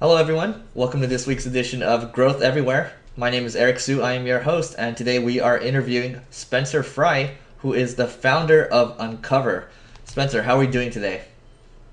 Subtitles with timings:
[0.00, 0.64] Hello, everyone.
[0.74, 2.92] Welcome to this week's edition of Growth Everywhere.
[3.16, 4.02] My name is Eric Siu.
[4.02, 8.66] I am your host, and today we are interviewing Spencer Fry, who is the founder
[8.66, 9.68] of Uncover.
[10.04, 11.22] Spencer, how are we doing today?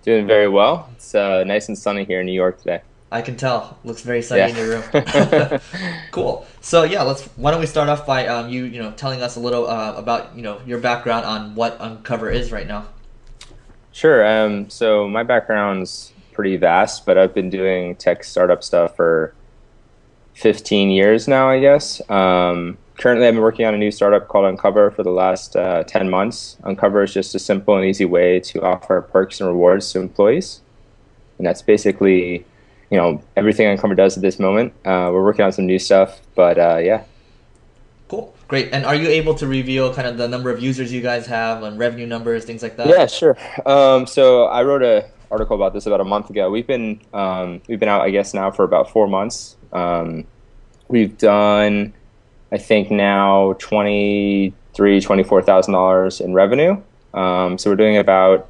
[0.01, 0.89] Doing very well.
[0.95, 2.81] It's uh, nice and sunny here in New York today.
[3.11, 3.77] I can tell.
[3.83, 4.47] Looks very sunny yeah.
[4.47, 5.59] in your room.
[6.11, 6.47] cool.
[6.59, 7.23] So yeah, let's.
[7.37, 9.93] Why don't we start off by um, you, you know, telling us a little uh,
[9.93, 12.87] about you know your background on what Uncover is right now.
[13.91, 14.25] Sure.
[14.25, 19.35] Um, so my background's pretty vast, but I've been doing tech startup stuff for
[20.33, 22.01] 15 years now, I guess.
[22.09, 25.83] Um, currently, I've been working on a new startup called Uncover for the last uh,
[25.83, 26.57] 10 months.
[26.63, 30.61] Uncover is just a simple and easy way to offer perks and rewards to employees.
[31.37, 32.43] And that's basically,
[32.89, 34.73] you know, everything Uncover does at this moment.
[34.83, 37.03] Uh, we're working on some new stuff, but uh, yeah.
[38.07, 38.69] Cool, great.
[38.71, 41.61] And are you able to reveal kind of the number of users you guys have
[41.61, 42.87] and revenue numbers, things like that?
[42.87, 43.37] Yeah, sure.
[43.63, 46.51] Um, so I wrote a article about this about a month ago.
[46.51, 49.55] We've been um, we've been out, I guess, now for about four months.
[49.71, 50.27] Um,
[50.89, 51.93] we've done,
[52.51, 56.81] I think now twenty three, twenty four thousand dollars in revenue.
[57.13, 58.49] Um, so we're doing about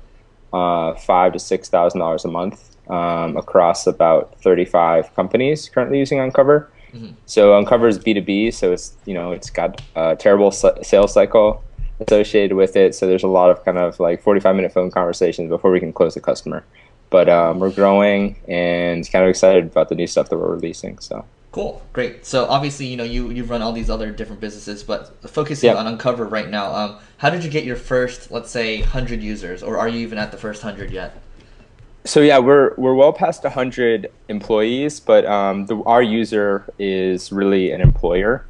[0.52, 6.00] uh, five to six thousand dollars a month um, across about thirty five companies currently
[6.00, 6.69] using Uncover.
[6.94, 7.13] Mm-hmm.
[7.25, 11.13] So Uncover is B two B, so it's you know it's got a terrible sales
[11.13, 11.63] cycle
[12.07, 12.95] associated with it.
[12.95, 15.94] So there's a lot of kind of like 45 minute phone conversations before we can
[15.94, 16.63] close the customer.
[17.09, 20.97] But um, we're growing and kind of excited about the new stuff that we're releasing.
[20.99, 22.25] So cool, great.
[22.25, 25.77] So obviously, you know, you you run all these other different businesses, but focusing yep.
[25.77, 26.73] on Uncover right now.
[26.73, 30.17] Um, how did you get your first, let's say, hundred users, or are you even
[30.17, 31.22] at the first hundred yet?
[32.05, 37.72] So yeah, we're we're well past hundred employees, but um, the, our user is really
[37.72, 38.45] an employer.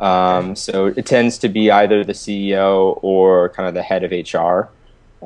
[0.00, 4.10] Um, so it tends to be either the CEO or kind of the head of
[4.10, 4.68] HR,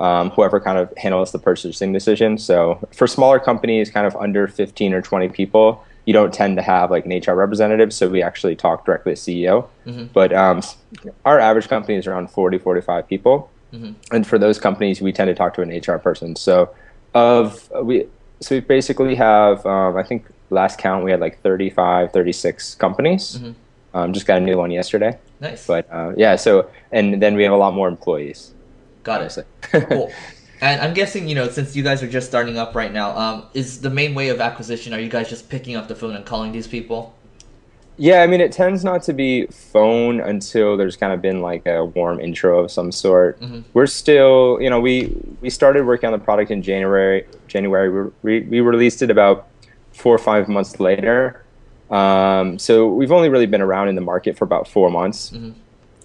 [0.01, 2.39] um, whoever kind of handles the purchasing decision.
[2.39, 6.63] So for smaller companies, kind of under 15 or 20 people, you don't tend to
[6.63, 7.93] have like an HR representative.
[7.93, 9.69] So we actually talk directly to CEO.
[9.87, 10.05] Mm-hmm.
[10.13, 10.63] But um,
[11.25, 13.51] our average company is around 40, 45 people.
[13.73, 13.93] Mm-hmm.
[14.15, 16.37] And for those companies, we tend to talk to an HR person.
[16.37, 16.71] So
[17.15, 18.07] of we,
[18.41, 23.39] so we basically have, um, I think last count, we had like 35, 36 companies.
[23.39, 23.53] Mm-hmm
[23.97, 25.19] um, just got a new one yesterday.
[25.41, 25.67] Nice.
[25.67, 28.53] But uh, yeah, so and then we have a lot more employees.
[29.03, 29.47] Got it.
[29.63, 30.13] cool.
[30.59, 33.47] And I'm guessing, you know, since you guys are just starting up right now, um,
[33.53, 34.95] is the main way of acquisition?
[34.95, 37.15] Are you guys just picking up the phone and calling these people?
[37.99, 41.67] Yeah, I mean, it tends not to be phone until there's kind of been like
[41.67, 43.39] a warm intro of some sort.
[43.41, 43.61] Mm-hmm.
[43.75, 47.27] We're still, you know, we we started working on the product in January.
[47.49, 49.49] January, we we released it about
[49.93, 51.43] four or five months later.
[51.91, 55.31] Um, so we've only really been around in the market for about four months.
[55.31, 55.53] Mm-hmm.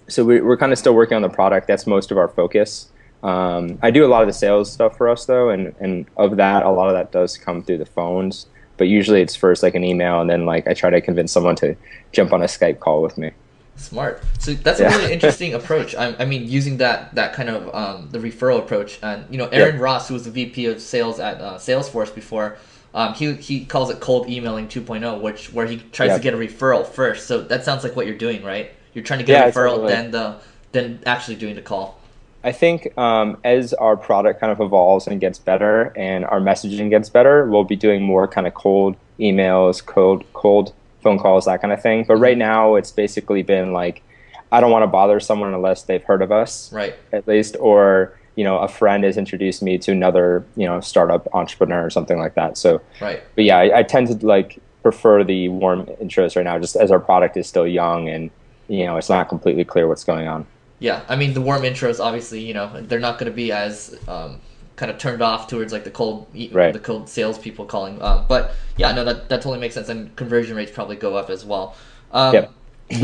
[0.08, 1.66] So we, are kind of still working on the product.
[1.66, 2.90] That's most of our focus.
[3.22, 6.36] Um, I do a lot of the sales stuff for us though, and and of
[6.36, 8.46] that, a lot of that does come through the phones.
[8.76, 11.54] But usually it's first like an email, and then like I try to convince someone
[11.56, 11.76] to
[12.10, 13.30] jump on a Skype call with me.
[13.76, 14.22] Smart.
[14.38, 14.94] So that's yeah.
[14.94, 15.94] a really interesting approach.
[15.94, 19.46] I, I, mean, using that that kind of um, the referral approach, and you know,
[19.48, 19.78] Aaron.
[19.78, 22.58] Ross, who was the VP of sales at uh, Salesforce before,
[22.94, 26.36] um, he he calls it cold emailing 2.0, which where he tries to get a
[26.36, 27.26] referral first.
[27.26, 28.70] So that sounds like what you're doing, right?
[28.92, 29.92] You're trying to get yeah, a referral, totally.
[29.92, 30.36] then the
[30.72, 31.98] then actually doing the call.
[32.44, 36.90] I think um, as our product kind of evolves and gets better, and our messaging
[36.90, 41.62] gets better, we'll be doing more kind of cold emails, cold cold phone calls, that
[41.62, 42.04] kind of thing.
[42.06, 44.02] But right now, it's basically been like,
[44.50, 46.94] I don't want to bother someone unless they've heard of us, right?
[47.12, 51.28] At least, or you know a friend has introduced me to another you know startup
[51.34, 52.56] entrepreneur or something like that.
[52.56, 53.22] So right.
[53.34, 56.90] but yeah I, I, tend to like prefer the warm intros right now just as
[56.90, 58.30] our product is still young and
[58.68, 60.46] you know it's not completely clear what's going on.
[60.78, 63.96] Yeah i mean the warm intros obviously you know they're not going to be as
[64.08, 64.40] um,
[64.74, 66.72] kind of turned off towards like the cold right.
[66.72, 70.56] the cold salespeople calling um, but yeah no that, that totally makes sense and conversion
[70.56, 71.76] rates probably go up as well.
[72.10, 72.52] Um, yep.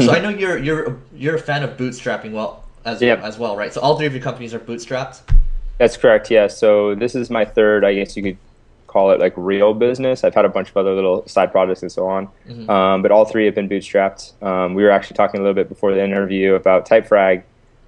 [0.05, 2.33] so i know you're you're you're a fan of bootstrapping.
[2.33, 3.21] Well as yep.
[3.23, 3.73] as well, right?
[3.73, 5.21] So all three of your companies are bootstrapped.
[5.79, 6.31] That's correct.
[6.31, 6.49] Yeah.
[6.49, 8.39] So this is my third, I guess you could
[8.87, 10.25] call it like real business.
[10.25, 12.69] I've had a bunch of other little side projects and so on, mm-hmm.
[12.69, 14.43] um, but all three have been bootstrapped.
[14.43, 17.43] Um, we were actually talking a little bit before the interview about Typefrag,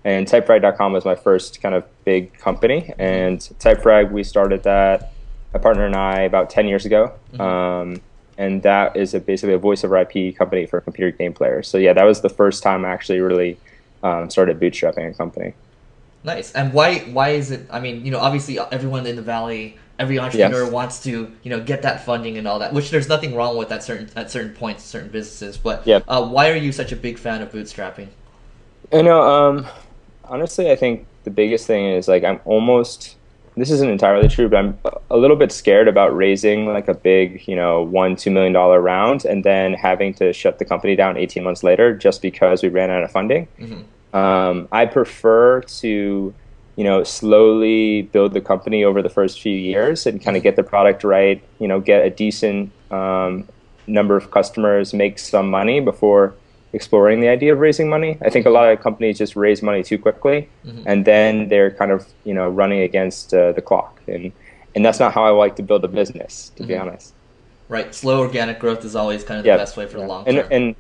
[0.05, 2.83] and Typefrag.com was my first kind of big company.
[2.83, 3.01] Mm-hmm.
[3.01, 5.13] And Typefrag, we started that,
[5.53, 7.13] my partner and I, about 10 years ago.
[7.33, 7.41] Mm-hmm.
[7.41, 8.03] Um,
[8.39, 11.69] and that is a, basically a voice over IP company for computer game players.
[11.69, 13.59] So yeah, that was the first time I actually really
[14.03, 15.55] um, started bootstrapping a company.
[16.23, 16.53] Nice.
[16.53, 17.67] And why why is it?
[17.71, 20.73] I mean, you know, obviously everyone in the valley, every entrepreneur yes.
[20.73, 22.73] wants to you know get that funding and all that.
[22.73, 25.57] Which there's nothing wrong with at certain at certain points, certain businesses.
[25.57, 26.05] But yep.
[26.09, 28.09] uh, why are you such a big fan of bootstrapping?
[28.93, 29.67] You know, um,
[30.25, 33.17] honestly, I think the biggest thing is like I'm almost
[33.57, 34.79] this isn't entirely true, but I'm
[35.11, 38.81] a little bit scared about raising like a big, you know, one two million dollar
[38.81, 42.69] round and then having to shut the company down 18 months later just because we
[42.69, 43.49] ran out of funding.
[43.59, 44.17] Mm-hmm.
[44.17, 46.35] Um, I prefer to,
[46.77, 50.57] you know, slowly build the company over the first few years and kind of get
[50.57, 51.43] the product right.
[51.59, 53.49] You know, get a decent um,
[53.87, 56.35] number of customers, make some money before
[56.73, 58.19] exploring the idea of raising money.
[58.23, 60.83] I think a lot of companies just raise money too quickly, mm-hmm.
[60.87, 64.33] and then they're kind of you know running against uh, the clock, and
[64.75, 66.69] and that's not how I like to build a business, to mm-hmm.
[66.69, 67.15] be honest.
[67.69, 70.03] Right, slow organic growth is always kind of the best way for yeah.
[70.03, 70.39] the long term.
[70.39, 70.77] And, and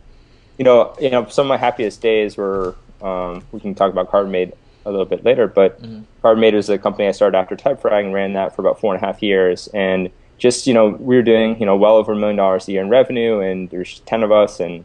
[0.58, 4.10] you know, you know, some of my happiest days were um, we can talk about
[4.10, 4.52] Carbonmade
[4.84, 6.02] a little bit later, but mm-hmm.
[6.22, 9.02] Carbonmade was a company I started after Typefrag and ran that for about four and
[9.02, 12.16] a half years, and just you know we were doing you know well over a
[12.16, 14.84] million dollars a year in revenue, and there's ten of us, and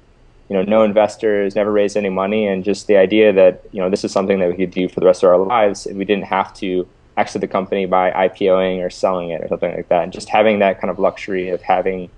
[0.49, 3.89] you know, no investors, never raised any money, and just the idea that you know
[3.89, 6.05] this is something that we could do for the rest of our lives, and we
[6.05, 6.87] didn't have to
[7.17, 10.03] exit the company by IPOing or selling it or something like that.
[10.03, 12.09] And just having that kind of luxury of having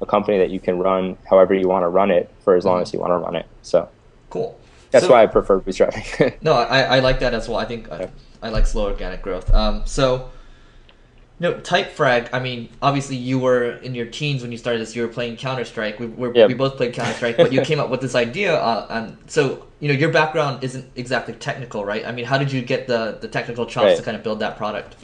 [0.00, 2.80] a company that you can run however you want to run it for as long
[2.80, 3.46] as you want to run it.
[3.62, 3.88] So
[4.30, 4.58] cool.
[4.90, 6.38] That's so, why I prefer bootstrapping.
[6.42, 7.58] no, I, I like that as well.
[7.58, 8.08] I think I,
[8.42, 9.52] I like slow organic growth.
[9.52, 10.30] Um, so
[11.40, 12.30] no, type Typefrag.
[12.32, 14.96] I mean, obviously, you were in your teens when you started this.
[14.96, 16.00] You were playing Counter Strike.
[16.00, 16.48] We yep.
[16.48, 18.56] we both played Counter Strike, but you came up with this idea.
[18.56, 22.04] Uh, and so, you know, your background isn't exactly technical, right?
[22.04, 23.96] I mean, how did you get the the technical chops right.
[23.96, 24.96] to kind of build that product?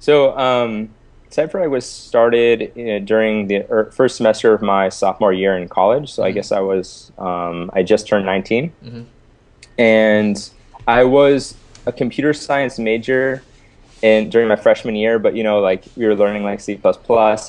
[0.00, 0.90] So, um,
[1.30, 5.68] Typefrag was started you know, during the er, first semester of my sophomore year in
[5.68, 6.12] college.
[6.12, 6.28] So, mm-hmm.
[6.28, 9.02] I guess I was um, I just turned 19, mm-hmm.
[9.78, 10.50] and
[10.88, 11.54] I was
[11.86, 13.44] a computer science major
[14.02, 16.78] and during my freshman year, but you know, like we were learning like C++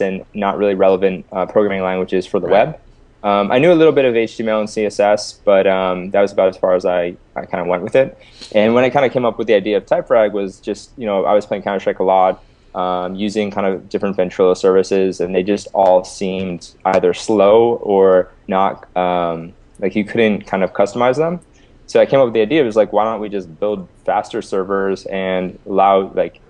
[0.01, 2.67] and not really relevant uh, programming languages for the right.
[2.67, 2.79] web.
[3.25, 6.49] Um, I knew a little bit of HTML and CSS, but um, that was about
[6.49, 8.15] as far as I, I kind of went with it.
[8.53, 11.07] And when I kind of came up with the idea of Typefrag was just, you
[11.07, 12.43] know, I was playing Counter-Strike a lot,
[12.75, 18.29] um, using kind of different Ventrilo services, and they just all seemed either slow or
[18.47, 21.39] not, um, like you couldn't kind of customize them.
[21.87, 23.87] So I came up with the idea, it was like, why don't we just build
[24.05, 26.41] faster servers and allow like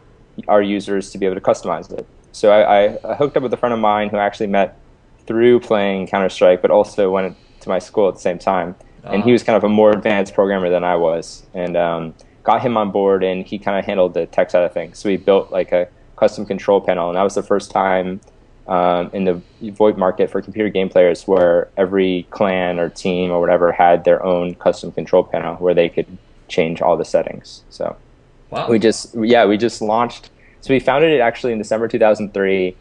[0.48, 2.08] our users to be able to customize it.
[2.32, 4.78] So I, I, hooked up with a friend of mine who actually met
[5.26, 8.76] through playing Counter Strike, but also went to my school at the same time.
[9.04, 9.34] And he ah.
[9.34, 12.92] was kind of a more advanced programmer than I was, and um, got him on
[12.92, 15.00] board, and he kind of handled the tech side of things.
[15.00, 18.20] So we built like a custom control panel, and that was the first time
[18.68, 23.40] um, in the VoIP market for computer game players where every clan or team or
[23.40, 26.08] whatever had their own custom control panel where they could
[26.48, 27.64] change all the settings.
[27.70, 27.96] So
[28.50, 28.70] Wow.
[28.70, 30.30] We just yeah we just launched.
[30.62, 32.76] So we founded it actually in December 2003,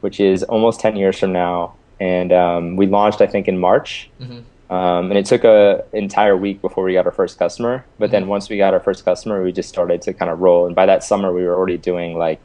[0.00, 4.10] which is almost 10 years from now, and um, we launched I think in March.
[4.20, 4.40] Mm-hmm.
[4.74, 7.84] Um, and it took a entire week before we got our first customer.
[7.98, 8.12] But mm-hmm.
[8.12, 10.66] then once we got our first customer, we just started to kind of roll.
[10.66, 12.40] And by that summer, we were already doing like,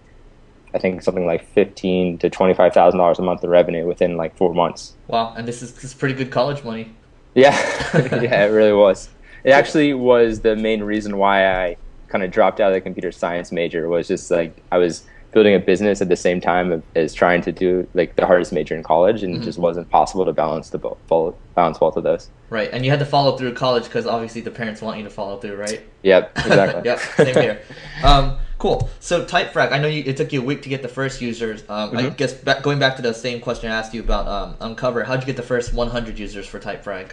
[0.76, 4.18] I think something like fifteen to twenty five thousand dollars a month of revenue within
[4.18, 4.94] like four months.
[5.08, 5.34] Wow!
[5.38, 6.94] And this is, this is pretty good college money.
[7.34, 7.56] Yeah,
[8.22, 9.08] yeah, it really was.
[9.46, 11.78] It actually was the main reason why I
[12.10, 15.04] kind of dropped out of the computer science major was just like I was
[15.36, 18.74] building a business at the same time as trying to do like the hardest major
[18.74, 19.42] in college, and mm-hmm.
[19.44, 22.30] it just wasn't possible to balance the both balance both of those.
[22.50, 25.10] Right, and you had to follow through college because obviously the parents want you to
[25.10, 25.82] follow through, right?
[26.04, 26.82] Yep, exactly.
[26.86, 27.62] yep, same here.
[28.02, 28.90] Um, cool.
[29.02, 31.64] So Typefrag, I know you, it took you a week to get the first users.
[31.68, 31.98] Um, mm-hmm.
[31.98, 35.04] I guess back, going back to the same question I asked you about um, Uncover,
[35.04, 37.12] how'd you get the first 100 users for Typefrag?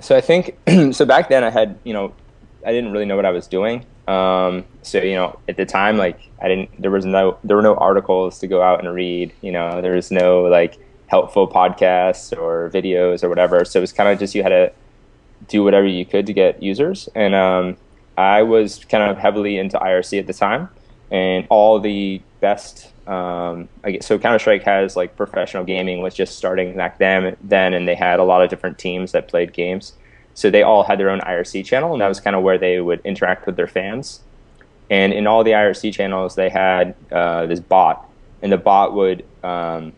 [0.00, 0.58] So I think
[0.92, 2.12] so back then I had you know
[2.66, 3.86] I didn't really know what I was doing.
[4.08, 7.62] Um, so you know, at the time, like I didn't, there was no, there were
[7.62, 9.32] no articles to go out and read.
[9.42, 13.64] You know, there was no like helpful podcasts or videos or whatever.
[13.64, 14.72] So it was kind of just you had to
[15.46, 17.08] do whatever you could to get users.
[17.14, 17.76] And um,
[18.16, 20.70] I was kind of heavily into IRC at the time,
[21.10, 22.90] and all the best.
[23.06, 27.74] Um, guess, so Counter Strike has like professional gaming was just starting back then, then,
[27.74, 29.92] and they had a lot of different teams that played games.
[30.38, 32.78] So they all had their own IRC channel, and that was kind of where they
[32.78, 34.20] would interact with their fans.
[34.88, 38.08] And in all the IRC channels, they had uh, this bot,
[38.40, 39.92] and the bot would, um,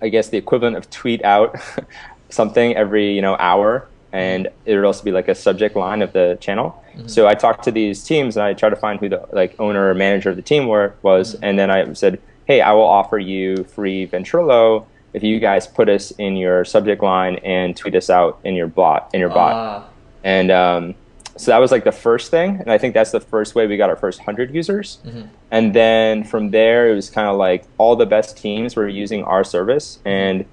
[0.00, 1.56] I guess, the equivalent of tweet out
[2.30, 6.12] something every you know hour, and it would also be like a subject line of
[6.12, 6.80] the channel.
[6.94, 7.08] Mm-hmm.
[7.08, 9.90] So I talked to these teams, and I tried to find who the like owner
[9.90, 11.44] or manager of the team were was, mm-hmm.
[11.44, 14.86] and then I said, "Hey, I will offer you free Ventrilo."
[15.18, 18.68] If you guys put us in your subject line and tweet us out in your
[18.68, 19.84] bot in your bot uh.
[20.22, 20.94] and um,
[21.36, 23.76] so that was like the first thing and i think that's the first way we
[23.76, 25.22] got our first 100 users mm-hmm.
[25.50, 29.24] and then from there it was kind of like all the best teams were using
[29.24, 30.44] our service and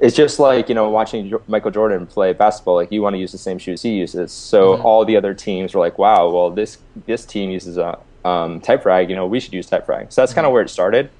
[0.00, 3.32] it's just like you know watching michael jordan play basketball like you want to use
[3.32, 4.86] the same shoes he uses so mm-hmm.
[4.86, 9.10] all the other teams were like wow well this this team uses a um, Typefrag,
[9.10, 10.12] you know, we should use Typefrag.
[10.12, 11.10] So that's kind of where it started.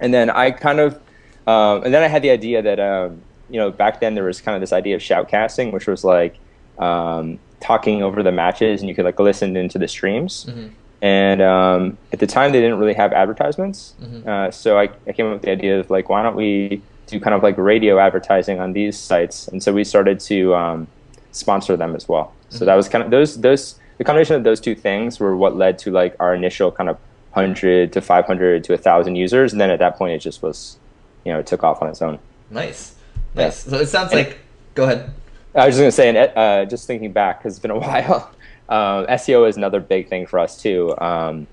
[0.00, 1.00] And then I kind of,
[1.46, 3.20] um, and then I had the idea that, um,
[3.50, 6.38] you know, back then there was kind of this idea of shoutcasting, which was like
[6.78, 10.46] um, talking over the matches and you could like listen into the streams.
[10.46, 10.68] Mm-hmm.
[11.02, 13.94] And um, at the time, they didn't really have advertisements.
[14.00, 14.26] Mhm.
[14.26, 17.18] Uh, so I, I came up with the idea of like, why don't we do
[17.18, 19.48] kind of like radio advertising on these sites?
[19.48, 20.86] And so we started to um,
[21.32, 22.32] sponsor them as well.
[22.50, 25.56] So that was kind of those those the combination of those two things were what
[25.56, 26.98] led to like our initial kind of
[27.32, 30.42] hundred to five hundred to a thousand users, and then at that point it just
[30.42, 30.76] was,
[31.24, 32.18] you know, it took off on its own.
[32.50, 32.94] Nice,
[33.34, 33.44] Yeah.
[33.44, 33.58] nice.
[33.64, 34.38] So it sounds And- like.
[34.74, 35.10] Go ahead.
[35.54, 38.30] I was just gonna say, and uh, just thinking back, because it's been a while.
[38.70, 40.94] Um, SEO is another big thing for us too.
[40.98, 41.46] Um,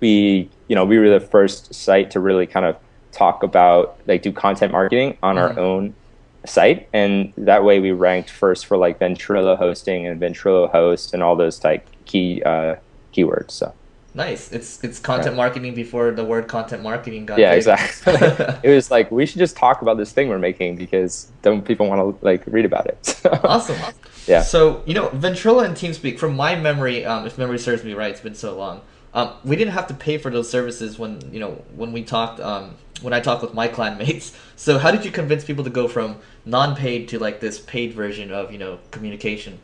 [0.00, 2.76] we, you know, we were the first site to really kind of
[3.12, 5.40] talk about like do content marketing on Mhm.
[5.40, 5.94] our own
[6.44, 11.22] site, and that way we ranked first for like Ventrilo hosting and Ventrilo host and
[11.22, 12.76] all those like key uh,
[13.14, 13.52] keywords.
[13.52, 13.72] So
[14.18, 14.50] Nice.
[14.50, 15.42] It's it's content Yeah.
[15.44, 17.38] marketing before the word content marketing got.
[17.38, 17.58] yeah, big.
[17.58, 18.14] exactly.
[18.68, 21.86] it was like we should just talk about this thing we're making because don't people
[21.86, 22.98] want to like read about it?
[23.06, 23.78] So, awesome.
[24.26, 24.42] Yeah.
[24.42, 28.10] So you know, Ventrilo and TeamSpeak, from my memory, um, if memory serves me right,
[28.10, 28.80] it's been so long.
[29.14, 32.40] Um, we didn't have to pay for those services when you know when we talked
[32.40, 34.36] um, when I talked with my clan mates.
[34.56, 38.32] So how did you convince people to go from non-paid to like this paid version
[38.32, 39.60] of you know communication?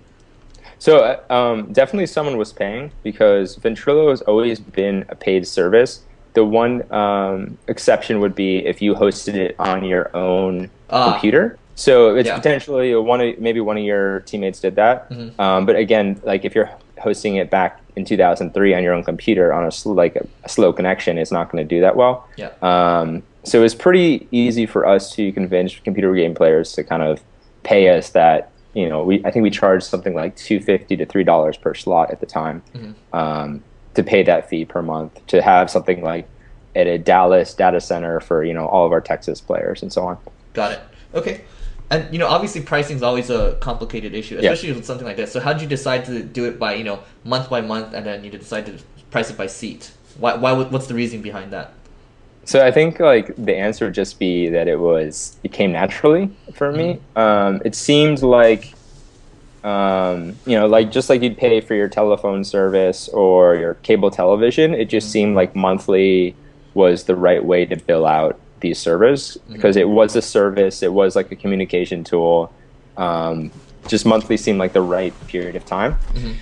[0.84, 6.02] So uh, um, definitely someone was paying because Ventrilo has always been a paid service.
[6.34, 11.12] The one um, exception would be if you hosted it on your own Ah.
[11.12, 11.56] computer.
[11.74, 12.36] So it's Yeah.
[12.36, 15.08] potentially one of, maybe one of your teammates did that.
[15.08, 15.40] Mhm.
[15.40, 19.54] Um, but again, like if you're hosting it back in 2003 on your own computer
[19.54, 22.28] on a sl- like a, a slow connection, it's not going to do that well.
[22.36, 22.50] Yeah.
[22.60, 27.22] Um, so it's pretty easy for us to convince computer game players to kind of
[27.62, 28.50] pay us that.
[28.74, 31.74] You know, we I think we charged something like two fifty to three dollars per
[31.74, 32.94] slot at the time Mhm.
[33.12, 33.62] um,
[33.94, 36.28] to pay that fee per month to have something like
[36.74, 40.04] at a Dallas data center for you know all of our Texas players and so
[40.06, 40.18] on.
[40.54, 40.80] Got it.
[41.14, 41.42] Okay.
[41.90, 44.50] And you know, obviously, pricing is always a complicated issue, Yeah.
[44.50, 45.30] especially with something like this.
[45.30, 48.04] So, how did you decide to do it by you know month by month, and
[48.04, 48.72] then you decide to
[49.12, 49.92] price it by seat?
[50.18, 50.34] Why?
[50.34, 50.52] Why?
[50.52, 51.72] What's the reason behind that?
[52.46, 56.30] So I think like the answer would just be that it was it came naturally
[56.54, 57.00] for me.
[57.16, 58.74] Um, it seemed like
[59.62, 64.10] um, you know like just like you'd pay for your telephone service or your cable
[64.10, 64.74] television.
[64.74, 66.34] It just seemed like monthly
[66.74, 70.82] was the right way to bill out these servers because it was a service.
[70.82, 72.52] It was like a communication tool.
[72.96, 73.50] Um,
[73.88, 75.96] just monthly seemed like the right period of time.
[76.14, 76.34] Mhm.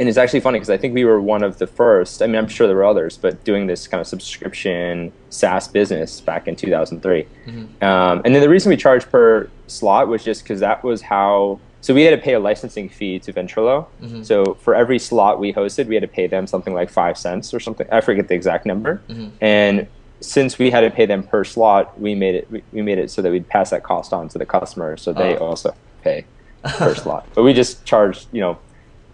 [0.00, 2.22] And it's actually funny because I think we were one of the first.
[2.22, 6.20] I mean, I'm sure there were others, but doing this kind of subscription SaaS business
[6.20, 7.26] back in 2003.
[7.46, 7.82] Mhm.
[7.82, 11.58] Um, and then the reason we charged per slot was just because that was how.
[11.82, 13.86] So we had to pay a licensing fee to Ventrilo.
[14.02, 14.24] Mhm.
[14.24, 17.52] So for every slot we hosted, we had to pay them something like five cents
[17.52, 17.86] or something.
[17.90, 19.02] I forget the exact number.
[19.10, 19.30] Mhm.
[19.40, 19.86] And
[20.20, 22.48] since we had to pay them per slot, we made it.
[22.50, 25.12] We, we made it so that we'd pass that cost on to the customer, so
[25.12, 25.48] they Oh.
[25.48, 26.24] also pay
[26.64, 27.26] per slot.
[27.34, 28.58] But we just charged, you know,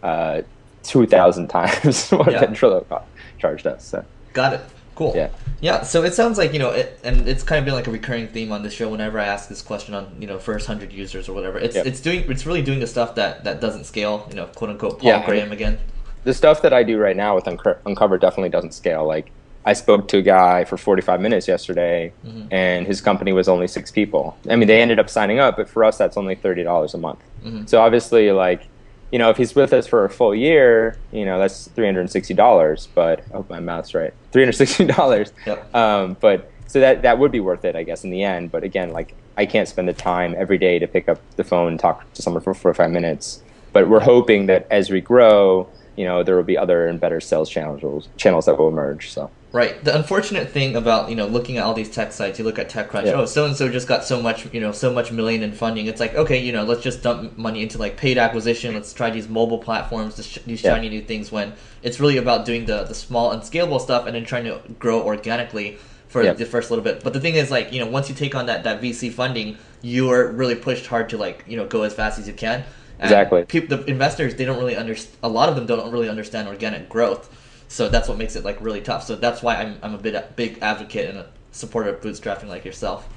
[0.02, 0.42] uh,
[0.82, 2.44] two thousand times what Yeah.
[2.44, 3.02] Ventrilo co-
[3.38, 3.84] charged us.
[3.84, 4.60] So Got it.
[4.94, 5.12] Cool.
[5.14, 5.28] Yeah.
[5.60, 5.82] Yeah.
[5.82, 8.26] So it sounds like you know, it, and it's kind of been like a recurring
[8.28, 8.88] theme on this show.
[8.88, 11.86] Whenever I ask this question on you know first hundred users or whatever, it's Yep.
[11.86, 14.26] it's doing it's really doing the stuff that that doesn't scale.
[14.30, 15.24] You know, quote unquote Paul Yeah.
[15.26, 15.78] Graham again.
[16.24, 19.06] the stuff that I do right now with Unco- Uncover definitely doesn't scale.
[19.06, 19.30] Like
[19.64, 22.48] I spoke to a guy for 45 minutes yesterday, Mhm.
[22.50, 24.36] and his company was only six people.
[24.50, 26.98] I mean, they ended up signing up, but for us, that's only thirty dollars a
[26.98, 27.20] month.
[27.44, 27.68] Mhm.
[27.68, 28.62] So obviously, like,
[29.10, 32.00] you know, if he's with us for a full year, you know, that's three hundred
[32.00, 32.88] and sixty dollars.
[32.94, 35.32] But I hope my math's right, three hundred sixty dollars.
[35.46, 35.74] Yep.
[35.74, 38.50] Um, but so that that would be worth it, I guess, in the end.
[38.50, 41.68] But again, like, I can't spend the time every day to pick up the phone
[41.68, 43.42] and talk to someone for four or five minutes.
[43.72, 47.20] But we're hoping that as we grow, you know, there will be other and better
[47.20, 49.10] sales channels channels that will emerge.
[49.10, 49.82] So Right.
[49.82, 52.70] The unfortunate thing about you know looking at all these tech sites, you look at
[52.70, 53.06] TechCrunch.
[53.06, 53.14] Yeah.
[53.14, 55.86] Oh, so and so just got so much you know so much million in funding.
[55.86, 58.72] It's like okay, you know, let's just dump money into like paid acquisition.
[58.74, 60.74] Let's try these mobile platforms, this these Yeah.
[60.74, 61.32] shiny new things.
[61.32, 65.02] When it's really about doing the the small unscalable stuff and then trying to grow
[65.02, 66.34] organically for Yeah.
[66.34, 67.02] the first little bit.
[67.02, 69.56] But the thing is, like you know, once you take on that that VC funding,
[69.82, 72.62] you are really pushed hard to like you know go as fast as you can.
[73.00, 73.44] And Exactly.
[73.44, 75.16] peop the investors they don't really understand.
[75.24, 77.28] A lot of them don't really understand organic growth.
[77.68, 79.04] So that's what makes it like really tough.
[79.04, 82.64] So that's why I'm, I'm a bit big advocate and a supporter of bootstrapping like
[82.64, 83.08] yourself.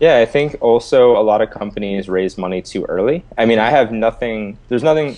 [0.00, 3.24] Yeah, I think also a lot of companies raise money too early.
[3.38, 5.16] I mean, I have nothing, there's nothing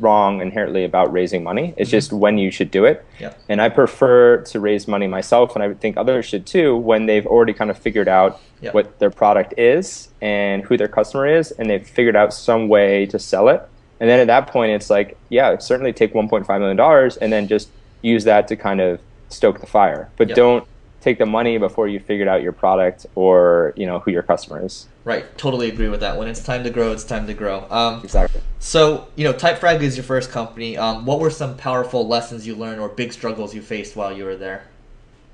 [0.00, 1.72] wrong inherently about raising money.
[1.76, 1.96] It's mm-hmm.
[1.96, 3.04] just when you should do it.
[3.18, 3.32] Yeah.
[3.48, 7.26] And I prefer to raise money myself, and I think others should too, when they've
[7.26, 8.72] already kind of figured out Yeah.
[8.72, 13.06] what their product is and who their customer is, and they've figured out some way
[13.06, 13.62] to sell it.
[14.00, 17.70] And then at that point, it's like, yeah, certainly take $1.5 million and then just
[18.02, 20.36] use that to kind of stoke the fire, but Yep.
[20.36, 20.64] don't
[21.00, 24.64] take the money before you figured out your product or you know who your customer
[24.64, 24.86] is.
[25.04, 26.16] Right, totally agree with that.
[26.18, 27.64] When it's time to grow, it's time to grow.
[27.70, 28.40] Um, Exactly.
[28.58, 30.76] so you know, Typefrag is your first company.
[30.76, 34.24] Um, what were some powerful lessons you learned or big struggles you faced while you
[34.24, 34.64] were there?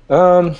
[0.09, 0.55] Um,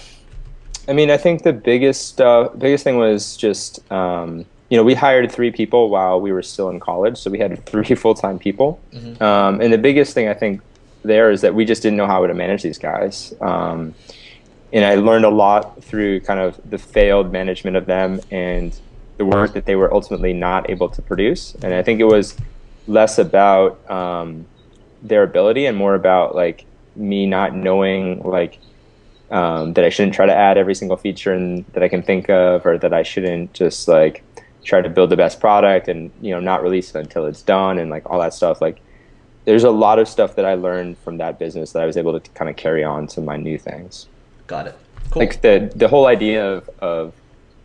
[0.87, 4.95] I mean, I think the biggest uh, biggest thing was just um, you know we
[4.95, 8.39] hired three people while we were still in college, so we had three full time
[8.39, 8.79] people.
[8.93, 9.21] Mhm.
[9.21, 10.61] Um, and the biggest thing I think
[11.03, 13.33] there is that we just didn't know how to manage these guys.
[13.41, 13.93] Um,
[14.71, 18.77] and I learned a lot through kind of the failed management of them and
[19.17, 21.55] the work that they were ultimately not able to produce.
[21.61, 22.35] And I think it was
[22.87, 24.45] less about um,
[25.03, 28.59] their ability and more about like me not knowing like
[29.29, 32.29] um, that I shouldn't try to add every single feature and that I can think
[32.29, 34.23] of, or that I shouldn't just like
[34.63, 37.79] try to build the best product and you know not release it until it's done
[37.79, 38.61] and like all that stuff.
[38.61, 38.81] Like
[39.45, 42.19] there's a lot of stuff that I learned from that business that I was able
[42.19, 44.07] to kind of carry on to my new things.
[44.47, 44.77] Got it.
[45.11, 45.21] Cool.
[45.21, 47.13] Like the the whole idea of, of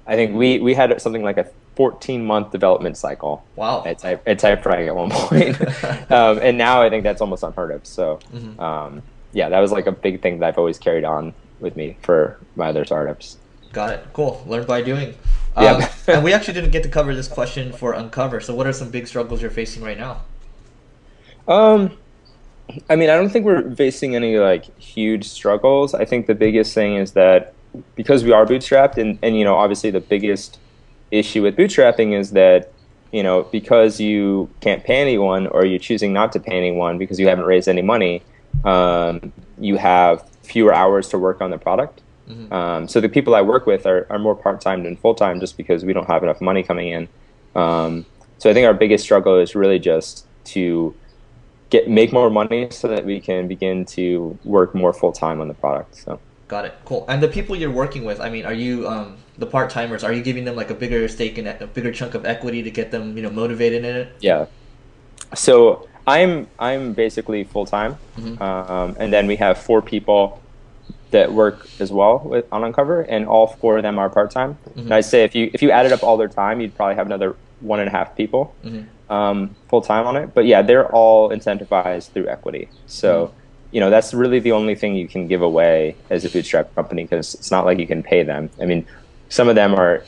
[0.07, 3.85] I think we we had something like a 14 month development cycle wow.
[3.87, 5.61] at type at Typefrag at one point,
[6.11, 7.87] um, and now I think that's almost unheard of.
[7.87, 8.59] So Mhm.
[8.61, 11.97] um, yeah, that was like a big thing that I've always carried on with me
[12.03, 13.37] for my other startups.
[13.73, 14.07] Got it.
[14.13, 14.43] Cool.
[14.47, 15.15] Learn by doing.
[15.57, 15.73] Yeah.
[15.73, 18.41] Um, and we actually didn't get to cover this question for Uncover.
[18.41, 20.23] So, what are some big struggles you're facing right now?
[21.49, 21.97] Um,
[22.91, 25.95] I mean, I don't think we're facing any like huge struggles.
[25.95, 27.55] I think the biggest thing is that
[27.95, 30.59] because we are bootstrapped, and, and you know, obviously the biggest
[31.11, 32.71] issue with bootstrapping is that
[33.13, 37.19] you know because you can't pay anyone or you're choosing not to pay anyone because
[37.19, 38.23] you haven't raised any money,
[38.65, 42.03] um, you have fewer hours to work on the product.
[42.29, 42.53] Mhm.
[42.53, 45.41] Um, so the people I work with are, are more part time than full time
[45.41, 47.09] just because we don't have enough money coming in.
[47.55, 48.05] Um,
[48.37, 50.95] so I think our biggest struggle is really just to
[51.71, 55.49] get make more money so that we can begin to work more full time on
[55.49, 55.97] the product.
[55.97, 56.75] So Got it.
[56.87, 57.05] Cool.
[57.09, 60.03] And the people you're working with, I mean, are you um, the part timers?
[60.03, 62.71] Are you giving them like a bigger stake in a bigger chunk of equity to
[62.71, 64.13] get them, you know, motivated in it?
[64.21, 64.47] yeah.
[65.35, 68.41] So I'm I'm basically full time, Mhm.
[68.41, 70.41] um, and then we have four people
[71.11, 74.57] that work as well with on Uncover, and all four of them are part time.
[74.75, 77.05] And I'd say if you if you added up all their time, you'd probably have
[77.07, 78.87] another one and a half people Mhm.
[79.11, 80.35] Um, full time on it.
[80.35, 82.69] But yeah, they're all incentivized through equity.
[82.87, 83.33] So,
[83.71, 87.05] you know, that's really the only thing you can give away as a bootstrap company
[87.05, 88.51] because it's not like you can pay them.
[88.61, 88.87] I mean,
[89.29, 90.05] some of them are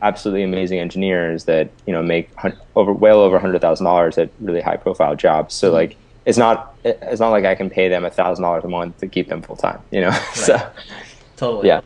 [0.00, 2.30] absolutely amazing engineers that you know make
[2.76, 5.54] over well over hundred thousand dollars at really high profile jobs.
[5.54, 5.96] So like.
[6.24, 6.76] It's not.
[6.84, 9.40] It's not like I can pay them a thousand dollars a month to keep them
[9.40, 9.80] full time.
[9.90, 10.10] You know.
[10.34, 10.58] so
[11.38, 11.68] Totally.
[11.68, 11.80] yeah.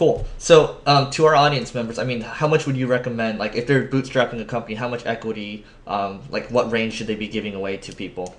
[0.00, 0.26] Cool.
[0.38, 3.38] So, um, to our audience members, I mean, how much would you recommend?
[3.38, 5.66] Like, if they're bootstrapping a company, how much equity?
[5.86, 8.34] Um, like, what range should they be giving away to people?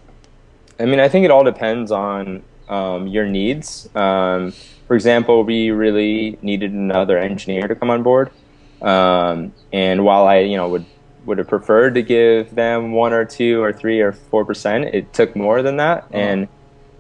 [0.80, 3.88] I mean, I think it all depends on um, your needs.
[3.94, 4.54] Um,
[4.88, 8.32] for example, we really needed another engineer to come on board,
[8.82, 10.86] um, and while I, you know, would
[11.28, 15.14] would have preferred to give them one or two or three or four percent, it
[15.14, 16.06] took more than that.
[16.12, 16.18] Oh.
[16.18, 16.48] And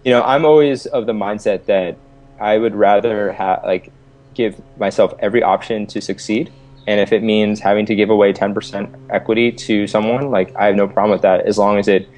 [0.06, 1.98] you know, I'm always of the mindset that
[2.40, 3.92] I would rather have like
[4.34, 6.52] give myself every option to succeed.
[6.88, 10.76] And if it means having to give away 10% equity to someone, like I have
[10.76, 12.10] no problem with that as long as it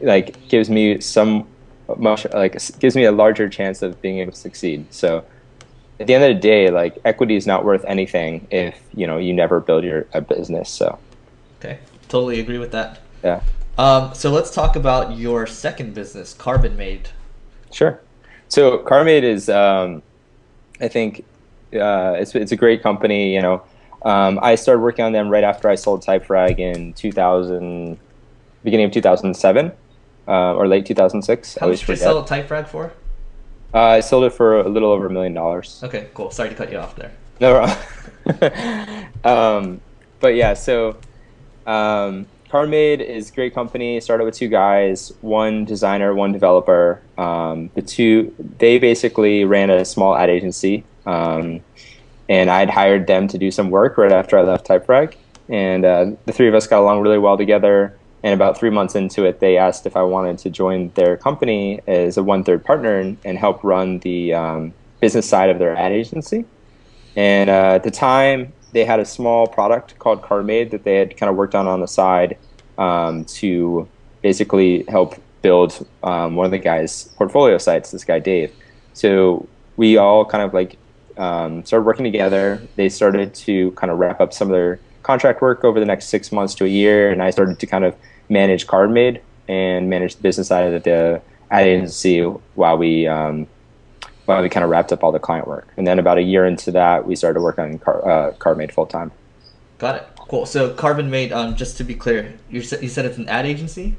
[0.00, 1.46] like gives me some
[1.98, 4.92] much like gives me a larger chance of being able to succeed.
[4.92, 5.24] So
[6.00, 9.18] at the end of the day, like equity is not worth anything if you know
[9.18, 10.68] you never build your a business.
[10.68, 10.98] So
[11.60, 13.00] Okay, totally agree with that.
[13.22, 13.40] yeah,
[13.78, 17.06] Um, so let's talk about your second business, Carbonmade.
[17.72, 18.00] sure.
[18.48, 20.02] So Carbonmade is, um,
[20.80, 21.24] I think,
[21.74, 23.34] uh, it's it's a great company.
[23.34, 23.62] You know,
[24.02, 27.98] um, I started working on them right after I sold Typefrag in 2000,
[28.62, 29.72] beginning of 2007.
[30.28, 31.56] Uh, or late 2006.
[31.56, 32.92] I How much did you sell Typefrag for?
[33.72, 35.80] Uh, I sold it for a little over a million dollars.
[35.84, 36.32] Okay, cool.
[36.32, 37.12] Sorry to cut you off there.
[37.38, 37.62] No,
[39.24, 39.80] um,
[40.18, 40.96] but yeah, so
[41.66, 44.00] um, Carbonmade is a great company.
[44.00, 47.02] Started with two guys, one designer, one developer.
[47.18, 51.60] Um, the two, they basically ran a small ad agency, um,
[52.30, 55.16] and I'd hired them to do some work right after I left Typefrag.
[55.50, 57.98] And uh, the three of us got along really well together.
[58.22, 61.82] And about three months into it, they asked if I wanted to join their company
[61.86, 65.92] as a one-third partner and, and help run the um, business side of their ad
[65.92, 66.46] agency.
[67.16, 71.18] And uh, at the time, they had a small product called Carbonmade that they had
[71.18, 72.38] kind of worked on on the side
[72.78, 73.88] um, to
[74.22, 77.90] basically help build um, one of the guys' portfolio sites.
[77.90, 78.52] This guy Dave.
[78.94, 80.76] So we all kind of like
[81.16, 82.62] um, started working together.
[82.76, 86.06] They started to kind of wrap up some of their contract work over the next
[86.06, 87.94] six months to a year, and I started to kind of
[88.28, 93.46] manage Carbonmade and manage the business side of the ad agency while we um,
[94.24, 95.68] while we kind of wrapped up all the client work.
[95.76, 98.86] And then about a year into that, we started working on Car- uh, Carbon full
[98.86, 99.12] time.
[99.78, 100.15] Got it.
[100.28, 100.46] Cool.
[100.46, 103.96] So Carbonmade, um, just to be clear, you said you said it's an ad agency.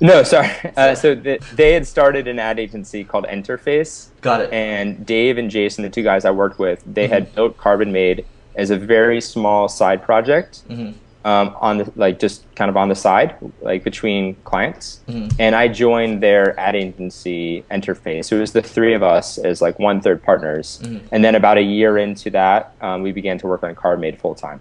[0.00, 0.50] No, sorry.
[0.76, 4.08] Uh, so the, they had started an ad agency called Interface.
[4.20, 4.52] Got it.
[4.52, 7.12] And Dave and Jason, the two guys I worked with, they mm-hmm.
[7.12, 8.24] had built Carbonmade
[8.56, 10.68] as a very small side project.
[10.68, 15.00] Mm-hmm um, on the like just kind of on the side, like between clients.
[15.08, 15.36] Mm-hmm.
[15.38, 18.26] And I joined their ad agency Interface.
[18.26, 20.80] So it was the three of us as like one third partners.
[20.82, 21.06] Mm-hmm.
[21.12, 24.34] And then about a year into that, um, we began to work on Carbonmade full
[24.34, 24.60] time.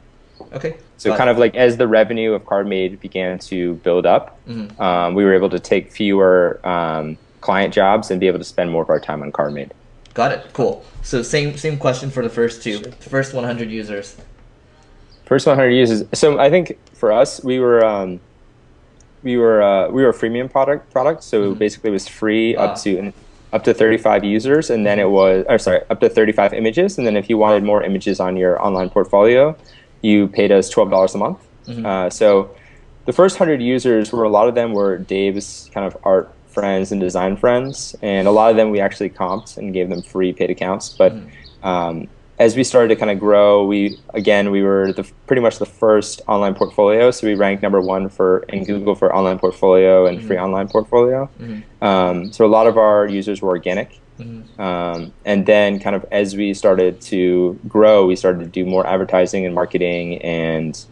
[0.54, 0.78] Okay.
[0.98, 4.82] So kind of like as the revenue of Carbonmade began to build up, mm-hmm.
[4.82, 8.72] um, we were able to take fewer um, client jobs and be able to spend
[8.72, 9.72] more of our time on Carbonmade.
[10.14, 10.54] Got it.
[10.54, 10.86] Cool.
[11.02, 14.16] So same same question for the first two, the first 100 users.
[15.26, 16.08] First 100 users.
[16.14, 18.20] So I think for us, we were um,
[19.24, 21.24] we were uh, we were a freemium product product.
[21.24, 21.60] So mm-hmm.
[21.60, 23.12] basically, it was free up to
[23.52, 26.98] up to 35 users, and then it was or sorry, up to 35 images.
[26.98, 29.58] And then if you wanted more images on your online portfolio,
[30.04, 31.40] you paid us $12 a month.
[31.66, 31.86] Mm-hmm.
[31.86, 32.56] Uh, so
[33.06, 36.92] the first 100 users were a lot of them were Dave's kind of art friends
[36.92, 40.32] and design friends, and a lot of them we actually comped and gave them free
[40.32, 40.90] paid accounts.
[40.90, 41.68] But mm-hmm.
[41.68, 42.08] um,
[42.40, 45.66] as we started to kind of grow, we again we were the, pretty much the
[45.66, 50.18] first online portfolio, so we ranked number one for in Google for online portfolio and
[50.18, 50.28] mm-hmm.
[50.28, 51.30] free online portfolio.
[51.40, 51.84] Mm-hmm.
[51.84, 54.62] Um, so a lot of our users were organic, mm-hmm.
[54.62, 58.86] um, and then kind of as we started to grow, we started to do more
[58.88, 60.86] advertising and marketing and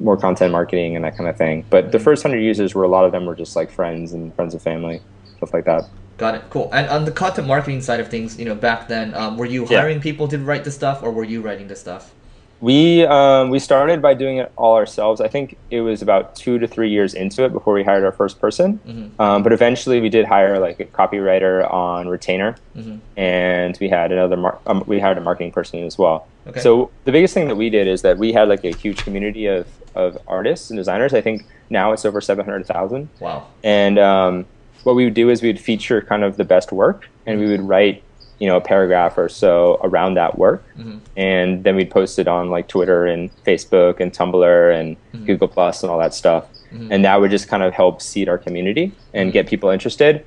[0.00, 1.64] more content marketing and that kind of thing.
[1.70, 4.34] But the first hundred users were a lot of them were just like friends and
[4.34, 5.00] friends of family,
[5.36, 5.88] stuff like that.
[6.18, 6.44] Got it.
[6.50, 6.68] Cool.
[6.72, 9.66] And on the content marketing side of things, you know, back then, um, were you
[9.66, 10.02] hiring yeah.
[10.02, 12.12] people to write the stuff, or were you writing the stuff?
[12.60, 15.20] We um, we started by doing it all ourselves.
[15.20, 18.12] I think it was about two to three years into it before we hired our
[18.12, 18.80] first person.
[18.86, 19.20] Mm-hmm.
[19.20, 22.96] Um, but eventually, we did hire like a copywriter on retainer, mm-hmm.
[23.16, 26.26] and we had another mar- um, we hired a marketing person as well.
[26.48, 26.60] Okay.
[26.60, 29.46] So the biggest thing that we did is that we had like a huge community
[29.46, 31.14] of of artists and designers.
[31.14, 33.08] I think now it's over seven hundred thousand.
[33.20, 33.46] Wow.
[33.62, 34.46] And um,
[34.82, 37.46] what we would do is we would feature kind of the best work and we
[37.46, 38.02] would write
[38.38, 40.98] you know a paragraph or so around that work mm-hmm.
[41.16, 45.24] and then we'd post it on like twitter and facebook and tumblr and mm-hmm.
[45.26, 46.92] google plus and all that stuff mm-hmm.
[46.92, 50.24] and that would just kind of help seed our community and get people interested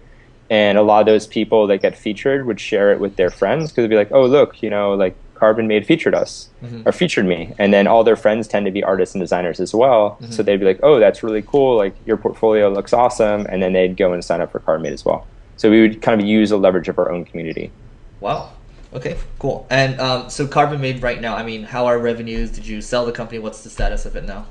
[0.50, 3.72] and a lot of those people that get featured would share it with their friends
[3.72, 6.88] because they'd be like oh look you know like Carbonmade featured us mm-hmm.
[6.88, 9.74] or featured me, and then all their friends tend to be artists and designers as
[9.74, 10.12] well.
[10.22, 10.32] Mm-hmm.
[10.32, 11.78] So they'd be like, "Oh, that's really cool!
[11.78, 15.04] Like your portfolio looks awesome," and then they'd go and sign up for Carbonmade as
[15.04, 15.26] well.
[15.58, 17.72] So we would kind of use a leverage of our own community.
[18.22, 18.52] Wow.
[18.94, 19.66] Okay, cool.
[19.70, 22.52] And um, so Carbonmade right now, I mean, how are revenues?
[22.52, 23.40] Did you sell the company?
[23.40, 24.46] What's the status of it now?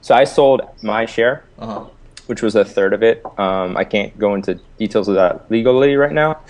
[0.00, 1.86] So I sold my share, uh-huh.
[2.26, 3.24] which was a third of it.
[3.38, 6.40] Um, I can't go into details of that legally right now,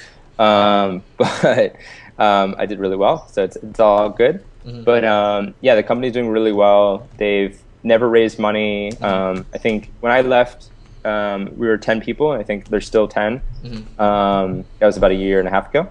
[0.41, 1.77] um, but
[2.19, 4.45] um, I did really well, so it's, it's all good.
[4.67, 4.83] Mm-hmm.
[4.83, 7.09] But um, yeah, the company's doing really well.
[7.17, 8.91] They've never raised money.
[8.91, 9.05] Mm-hmm.
[9.05, 10.71] Um, I think when I left,
[11.05, 13.41] um, we were 10 people, and I think there's still 10.
[13.63, 14.01] Mm-hmm.
[14.01, 15.89] Um, that was about a year and a half ago.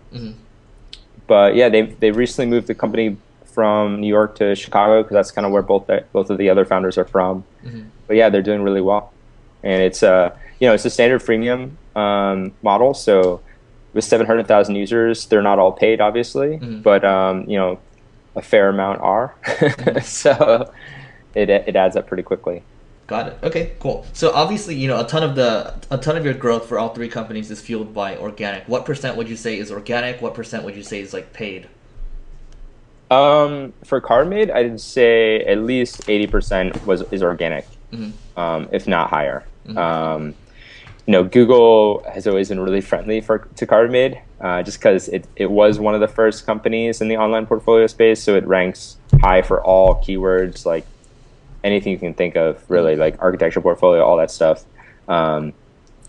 [1.28, 5.32] But yeah, they've, they recently moved the company from New York to Chicago because that's
[5.32, 7.44] kind of where both the, both of the other founders are from.
[7.64, 7.84] Mm-hmm.
[8.08, 9.14] But yeah, they're doing really well,
[9.64, 13.42] and it's uh you know it's a standard freemium um, model, so
[13.94, 16.82] with 700,000 users, they're not all paid, obviously, mm-hmm.
[16.82, 17.80] but um, you know,
[18.36, 19.36] a fair amount are.
[19.46, 20.00] Mm-hmm.
[20.00, 20.72] so
[21.36, 22.64] it it adds up pretty quickly.
[23.06, 23.38] Got it.
[23.44, 24.06] Okay, cool.
[24.13, 26.94] So obviously, you know, a ton of the a ton of your growth for all
[26.94, 28.68] three companies is fueled by organic.
[28.68, 30.22] What percent would you say is organic?
[30.22, 31.68] What percent would you say is like paid?
[33.12, 38.39] Um, for Carbonmade, I'd say at least eighty percent was is organic, mm-hmm.
[38.39, 39.44] um, if not higher.
[39.68, 39.78] Mm-hmm.
[39.78, 40.36] Um,
[41.06, 45.28] you know, Google has always been really friendly for to Carbonmade, uh, just because it,
[45.36, 48.96] it was one of the first companies in the online portfolio space, so it ranks
[49.20, 50.86] high for all keywords, like
[51.63, 54.65] anything you can think of, really, like architecture portfolio, all that stuff.
[55.08, 55.54] Um,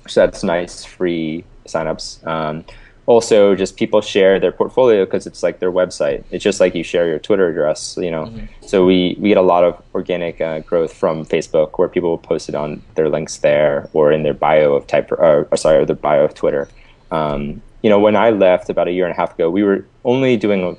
[0.06, 2.24] so that's nice, free signups.
[2.26, 2.64] Um,
[3.06, 6.24] also just people share their portfolio because it's like their website.
[6.30, 8.26] It's just like you share your Twitter address, you know.
[8.26, 8.66] Mm-hmm.
[8.66, 12.18] So we, we get a lot of organic uh, growth from Facebook where people will
[12.18, 15.78] post it on their links there or in their bio of type or, or sorry,
[15.78, 16.68] or their bio of Twitter.
[17.10, 19.84] Um, you know, when I left about a year and a half ago, we were
[20.04, 20.76] only doing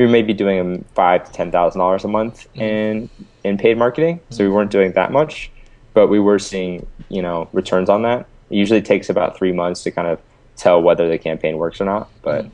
[0.00, 2.62] we were maybe doing five to ten thousand dollars a month mm-hmm.
[2.62, 3.10] in
[3.44, 4.16] in paid marketing.
[4.16, 4.34] Mm-hmm.
[4.34, 5.50] So we weren't doing that much,
[5.92, 8.20] but we were seeing you know returns on that.
[8.48, 10.18] It usually takes about three months to kind of
[10.56, 12.08] tell whether the campaign works or not.
[12.22, 12.50] But mm.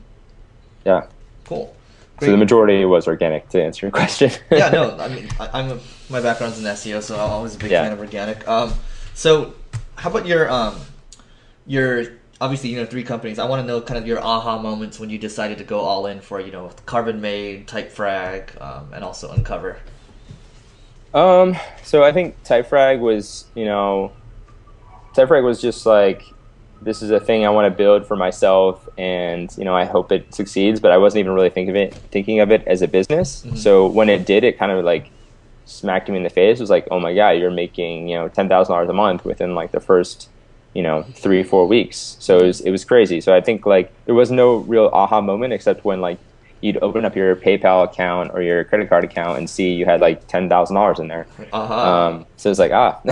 [0.85, 1.07] yeah,
[1.45, 1.73] cool.
[2.17, 2.27] Great.
[2.27, 4.29] So the majority was organic to answer your question.
[4.51, 5.79] yeah, no, I mean, I, am
[6.09, 7.83] my background's in SEO, so I'm always a big yeah.
[7.83, 8.45] fan of organic.
[8.45, 8.73] Um,
[9.13, 9.53] so
[9.95, 10.81] how about your um,
[11.65, 12.07] your
[12.39, 13.39] obviously you know three companies.
[13.39, 16.05] I want to know kind of your aha moments when you decided to go all
[16.07, 19.77] in for you know Carbonmade, Typefrag, um, and also Uncover.
[21.13, 24.11] Um, so I think Typefrag was, you know,
[25.15, 26.23] Typefrag was just like,
[26.81, 30.11] this is a thing I want to build for myself, and you know, I hope
[30.11, 30.79] it succeeds.
[30.79, 33.43] But I wasn't even really thinking of it, thinking of it as a business.
[33.43, 33.55] Mm-hmm.
[33.55, 35.09] So when it did, it kind of like
[35.65, 36.59] smacked me in the face.
[36.59, 39.25] It was like, oh my god, you're making you know ten thousand dollars a month
[39.25, 40.29] within like the first
[40.77, 42.17] you know three four weeks.
[42.19, 43.19] So it was it was crazy.
[43.19, 46.19] So I think like there was no real aha moment except when like
[46.61, 50.01] you'd open up your PayPal account or your credit card account and see you had
[50.01, 51.25] like ten thousand dollars in there.
[51.51, 51.73] Uh-huh.
[51.73, 53.01] Um, so it's like ah,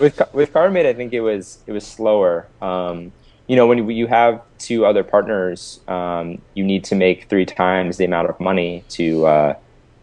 [0.00, 2.46] with with Carbonmade, I think it was it was slower.
[2.62, 3.10] Um,
[3.48, 7.96] you know, when you have two other partners, um, you need to make three times
[7.96, 9.54] the amount of money to uh,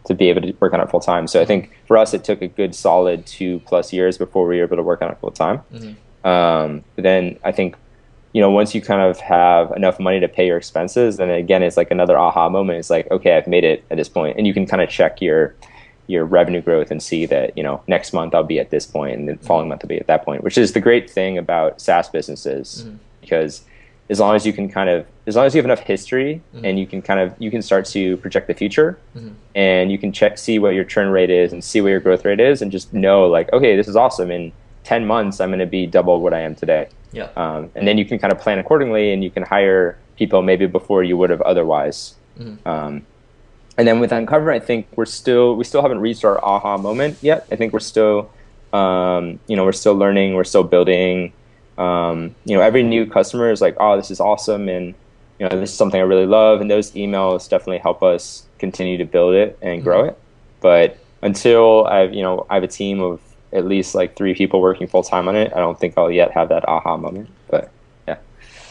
[0.04, 1.26] to be able to work on it full time.
[1.26, 4.58] So I think for us, it took a good solid two plus years before we
[4.58, 5.62] were able to work on it full time.
[5.72, 5.92] Mm-hmm.
[6.24, 7.76] Um, but then I think
[8.32, 11.62] you know, once you kind of have enough money to pay your expenses, then again,
[11.62, 12.78] it's like another aha moment.
[12.78, 15.22] It's like, okay, I've made it at this point, and you can kind of check
[15.22, 15.54] your
[16.06, 19.18] your revenue growth and see that you know next month I'll be at this point,
[19.18, 19.46] and the mm-hmm.
[19.46, 20.44] following month I'll be at that point.
[20.44, 22.96] Which is the great thing about SaaS businesses, mm-hmm.
[23.22, 23.62] because
[24.10, 26.64] as long as you can kind of as long as you have enough history mm-hmm.
[26.64, 29.30] and you can kind of you can start to project the future mm-hmm.
[29.54, 32.24] and you can check see what your churn rate is and see what your growth
[32.24, 34.52] rate is and just know like okay this is awesome in
[34.88, 37.28] 10 months i'm going to be double what i am today yeah.
[37.36, 40.66] Um, and then you can kind of plan accordingly and you can hire people maybe
[40.66, 42.14] before you would have otherwise.
[42.38, 42.68] Mm-hmm.
[42.68, 43.06] Um,
[43.76, 47.18] and then with Uncover, I think we're still, we still haven't reached our aha moment
[47.22, 47.46] yet.
[47.50, 48.30] I think we're still,
[48.72, 51.32] um, you know, we're still learning, we're still building.
[51.78, 54.68] Um, you know, every new customer is like, oh, this is awesome.
[54.68, 54.94] And,
[55.38, 56.60] you know, this is something I really love.
[56.60, 60.08] And those emails definitely help us continue to build it and grow mm-hmm.
[60.10, 60.18] it.
[60.60, 63.20] But until I've, you know, I have a team of
[63.52, 66.30] at least like three people working full time on it, I don't think I'll yet
[66.32, 67.28] have that aha moment.
[67.48, 67.70] But
[68.06, 68.18] yeah.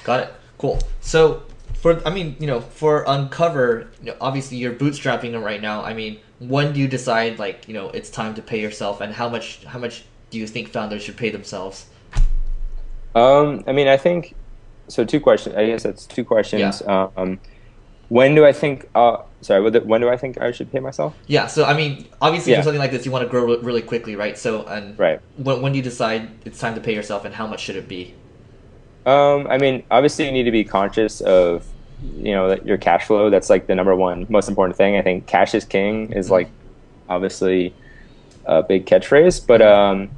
[0.04, 0.34] Got it.
[0.58, 0.80] Cool.
[1.02, 1.44] So
[1.76, 5.84] for I mean, you know, for Uncover, you know, obviously you're bootstrapping them right now.
[5.84, 9.14] I mean, when do you decide like, you know, it's time to pay yourself and
[9.14, 11.88] how much how much do you think founders should pay themselves?
[13.16, 14.36] Um, I mean, I think
[14.88, 15.56] so two questions.
[15.56, 16.82] I guess that's two questions.
[16.86, 17.10] Yeah.
[17.18, 17.40] Um,
[18.10, 21.16] when do I think uh, sorry, when do I think I should pay myself?
[21.28, 22.60] Yeah, so I mean, obviously, yeah.
[22.60, 24.38] for something like this, you want to grow really quickly, right?
[24.38, 25.20] So, and right.
[25.38, 27.88] When, when do you decide it's time to pay yourself, and how much should it
[27.88, 28.14] be?
[29.06, 31.66] Um, I mean, obviously, you need to be conscious of,
[32.16, 33.30] you know, your cash flow.
[33.30, 34.98] That's like the number one most important thing.
[34.98, 36.34] I think cash is king is mm-hmm.
[36.34, 36.50] like,
[37.08, 37.74] obviously,
[38.46, 39.46] a big catchphrase.
[39.46, 40.02] But mm-hmm.
[40.02, 40.10] um,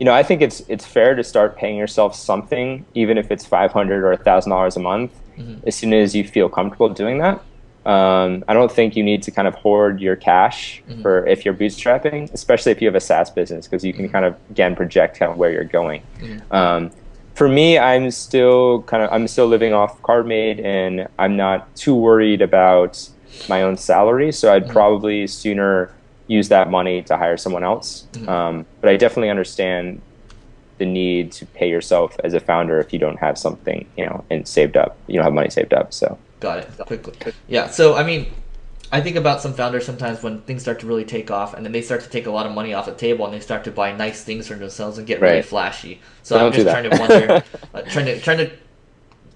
[0.00, 3.46] you know, I think it's it's fair to start paying yourself something, even if it's
[3.46, 5.66] five hundred or thousand dollars a month, mm-hmm.
[5.66, 7.40] as soon as you feel comfortable doing that.
[7.86, 11.02] Um, I don't think you need to kind of hoard your cash mm-hmm.
[11.02, 14.12] for if you're bootstrapping, especially if you have a SaaS business, because you can mm-hmm.
[14.12, 16.02] kind of again project kind of where you're going.
[16.18, 16.54] Mm-hmm.
[16.54, 16.90] Um,
[17.34, 21.94] for me, I'm still kind of I'm still living off Carbonmade, and I'm not too
[21.94, 23.08] worried about
[23.48, 24.32] my own salary.
[24.32, 24.72] So I'd mm-hmm.
[24.72, 25.92] probably sooner
[26.26, 28.06] use that money to hire someone else.
[28.12, 28.28] Mm-hmm.
[28.28, 30.00] Um, but I definitely understand
[30.78, 34.24] the need to pay yourself as a founder if you don't have something you know
[34.30, 34.96] and saved up.
[35.06, 36.18] You don't have money saved up, so.
[36.44, 36.86] Got it.
[36.86, 37.32] Quickly.
[37.48, 37.68] Yeah.
[37.68, 38.30] So I mean,
[38.92, 41.72] I think about some founders sometimes when things start to really take off, and then
[41.72, 43.70] they start to take a lot of money off the table, and they start to
[43.70, 45.30] buy nice things for themselves and get right.
[45.30, 46.02] really flashy.
[46.22, 48.50] So Don't I'm just trying to wonder, uh, trying to trying to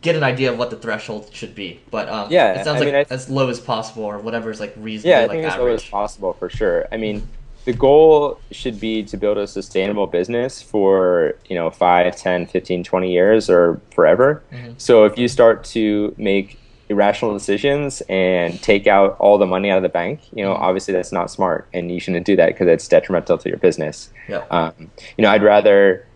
[0.02, 1.80] get an idea of what the threshold should be.
[1.90, 4.60] But um, yeah, it sounds I like mean, as low as possible, or whatever is
[4.60, 5.08] like reasonable.
[5.08, 5.54] Yeah, I like think average.
[5.54, 6.86] as low as possible for sure.
[6.92, 7.26] I mean,
[7.64, 12.84] the goal should be to build a sustainable business for you know 5 10 15
[12.84, 14.72] 20 years or forever mm-hmm.
[14.78, 19.76] so if you start to make irrational decisions and take out all the money out
[19.76, 22.66] of the bank, you know, obviously that's not smart, and you shouldn't do that because
[22.68, 24.10] it's detrimental to your business.
[24.28, 24.44] Yeah.
[24.50, 26.06] Um, you know, I'd rather,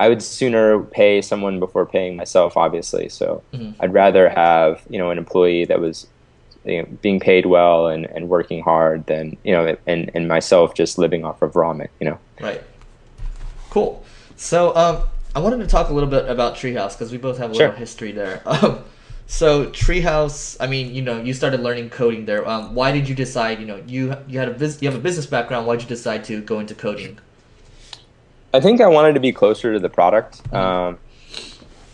[0.00, 3.08] I would sooner pay someone before paying myself, obviously.
[3.08, 3.80] So mm-hmm.
[3.80, 6.06] I'd rather have you know an employee that was
[6.64, 10.74] you know, being paid well and, and working hard than you know, and and myself
[10.74, 12.18] just living off of ramen, you know.
[12.40, 12.62] Right.
[13.70, 14.04] Cool.
[14.36, 15.02] So um,
[15.34, 17.66] I wanted to talk a little bit about Treehouse because we both have a sure.
[17.66, 18.42] little history there.
[18.62, 18.84] Um,
[19.26, 22.46] so Treehouse, I mean, you know, you started learning coding there.
[22.46, 23.58] Um, why did you decide?
[23.60, 25.66] You know, you you had a vis- you have a business background.
[25.66, 27.18] Why did you decide to go into coding?
[28.52, 30.42] I think I wanted to be closer to the product.
[30.44, 30.56] Mm-hmm.
[30.56, 30.98] Um,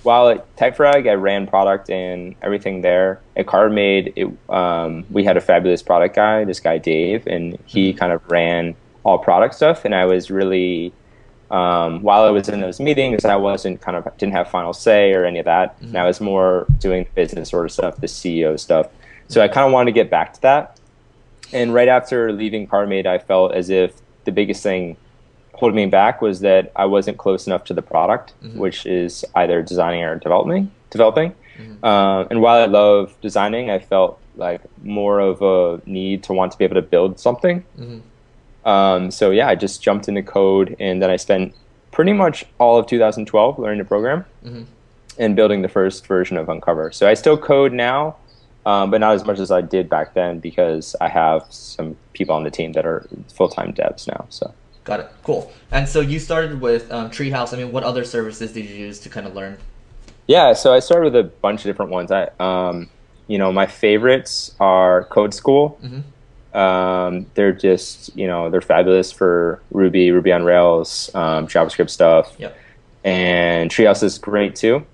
[0.03, 3.21] while at Typefrag, I ran product and everything there.
[3.37, 7.91] At Carbonmade, it, um, we had a fabulous product guy, this guy Dave, and he
[7.91, 7.99] mm-hmm.
[7.99, 9.85] kind of ran all product stuff.
[9.85, 10.93] And I was really
[11.51, 15.13] um, while I was in those meetings, I wasn't kind of didn't have final say
[15.13, 15.77] or any of that.
[15.77, 15.89] Mm-hmm.
[15.89, 18.89] And I was more doing business sort of stuff, the CEO stuff.
[19.29, 20.79] So I kind of wanted to get back to that.
[21.53, 24.97] And right after leaving Carbonmade, I felt as if the biggest thing
[25.55, 28.59] holding me back was that I wasn't close enough to the product, mm-hmm.
[28.59, 30.71] which is either designing or developing.
[30.91, 31.35] developing.
[31.59, 31.85] Mm-hmm.
[31.85, 36.53] Uh, and while I love designing, I felt like more of a need to want
[36.53, 37.65] to be able to build something.
[38.65, 41.55] Um, so yeah, I just jumped into code, and then I spent
[41.93, 44.63] pretty much all of 2012 learning to program mm-hmm.
[45.19, 46.93] and building the first version of Uncover.
[46.93, 48.17] So I still code now,
[48.67, 52.35] um, but not as much as I did back then because I have some people
[52.35, 54.27] on the team that are full time devs now.
[54.29, 54.55] So.
[54.85, 55.11] Got it.
[55.23, 55.53] Cool.
[55.71, 57.53] And so you started with um, Treehouse.
[57.53, 59.59] I mean, what other services did you use to kind of learn?
[60.27, 62.11] Yeah, so I started with a bunch of different ones.
[62.11, 62.89] I, um,
[63.27, 65.79] you know, my favorites are Code School.
[65.83, 66.01] Mm-hmm.
[66.55, 72.35] Um, they're just, you know, they're fabulous for Ruby, Ruby on Rails, um, JavaScript stuff.
[72.39, 72.57] Yep.
[73.05, 74.85] And Treehouse is great too.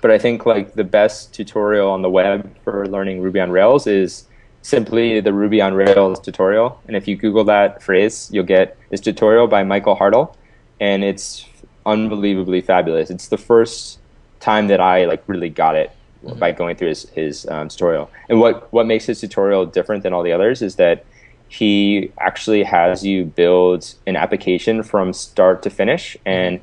[0.00, 3.86] But I think like the best tutorial on the web for learning Ruby on Rails
[3.86, 4.26] is
[4.62, 6.80] simply the Ruby on Rails tutorial.
[6.86, 10.34] And if you Google that phrase, you'll get this tutorial by Michael Hartl,
[10.80, 11.46] and it's
[11.86, 13.10] unbelievably fabulous.
[13.10, 13.98] It's the first
[14.40, 15.90] time that I like really got it
[16.24, 16.38] mm-hmm.
[16.38, 18.10] by going through his, his um, tutorial.
[18.28, 21.04] And what, what makes his tutorial different than all the others is that
[21.48, 26.60] he actually has you build an application from start to finish and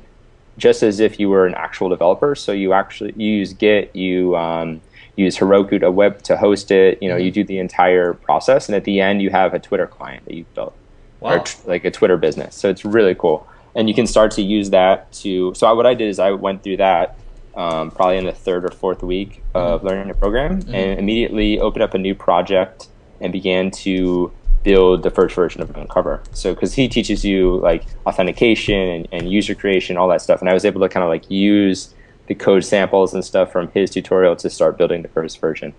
[0.58, 2.34] just as if you were an actual developer.
[2.34, 4.80] So you actually you use Git, you um,
[5.16, 7.02] use Heroku to web to host it.
[7.02, 9.86] You know, you do the entire process, and at the end, you have a Twitter
[9.86, 10.74] client that you've built,
[11.20, 11.38] wow.
[11.38, 12.54] or like a Twitter business.
[12.54, 15.52] So it's really cool, and you can start to use that to.
[15.54, 17.18] So what I did is I went through that.
[17.56, 19.88] Um, probably in the third or fourth week of mm-hmm.
[19.88, 20.74] learning the program, mm-hmm.
[20.74, 22.88] and immediately opened up a new project
[23.20, 24.30] and began to
[24.62, 26.20] build the first version of Uncover.
[26.32, 30.50] So because he teaches you like authentication and, and, user creation, all that stuff, and
[30.50, 31.94] I was able to kind of like use
[32.26, 35.72] the code samples and stuff from his tutorial to start building the first version.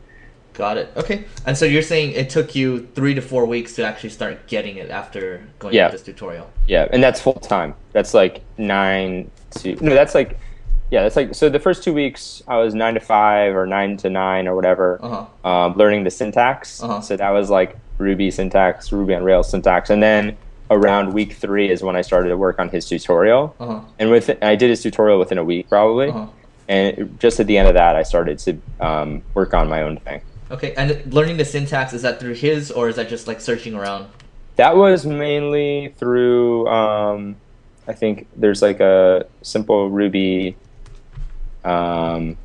[0.54, 0.92] Got it.
[0.96, 1.26] Okay.
[1.46, 4.78] And so you're saying it took you three to four weeks to actually start getting
[4.78, 5.90] it after going yeah.
[5.90, 6.50] through this tutorial.
[6.66, 7.76] Yeah, and that's full time.
[7.92, 10.40] That's like nine to no, that's like
[10.90, 11.50] yeah, that's like so.
[11.50, 15.00] The first two weeks I was nine to five or nine to nine or whatever,
[15.02, 15.50] uh-huh.
[15.50, 16.82] um, learning the syntax.
[16.82, 17.02] Uh-huh.
[17.02, 20.38] So that was like Ruby syntax, Ruby on Rails syntax, and then
[20.70, 23.56] around week three is when I started to work on his tutorial.
[23.60, 23.82] Uh-huh.
[24.00, 26.10] And with I did his tutorial within a week probably.
[26.10, 26.28] Uh-huh.
[26.70, 29.98] And just at the end of that, I started to um, work on my own
[29.98, 30.22] thing.
[30.52, 33.74] Okay, and learning the syntax is that through his, or is that just like searching
[33.76, 34.08] around?
[34.56, 36.68] That was mainly through.
[36.68, 37.36] Um,
[37.88, 40.56] I think there's like a simple Ruby.
[41.68, 42.38] Um,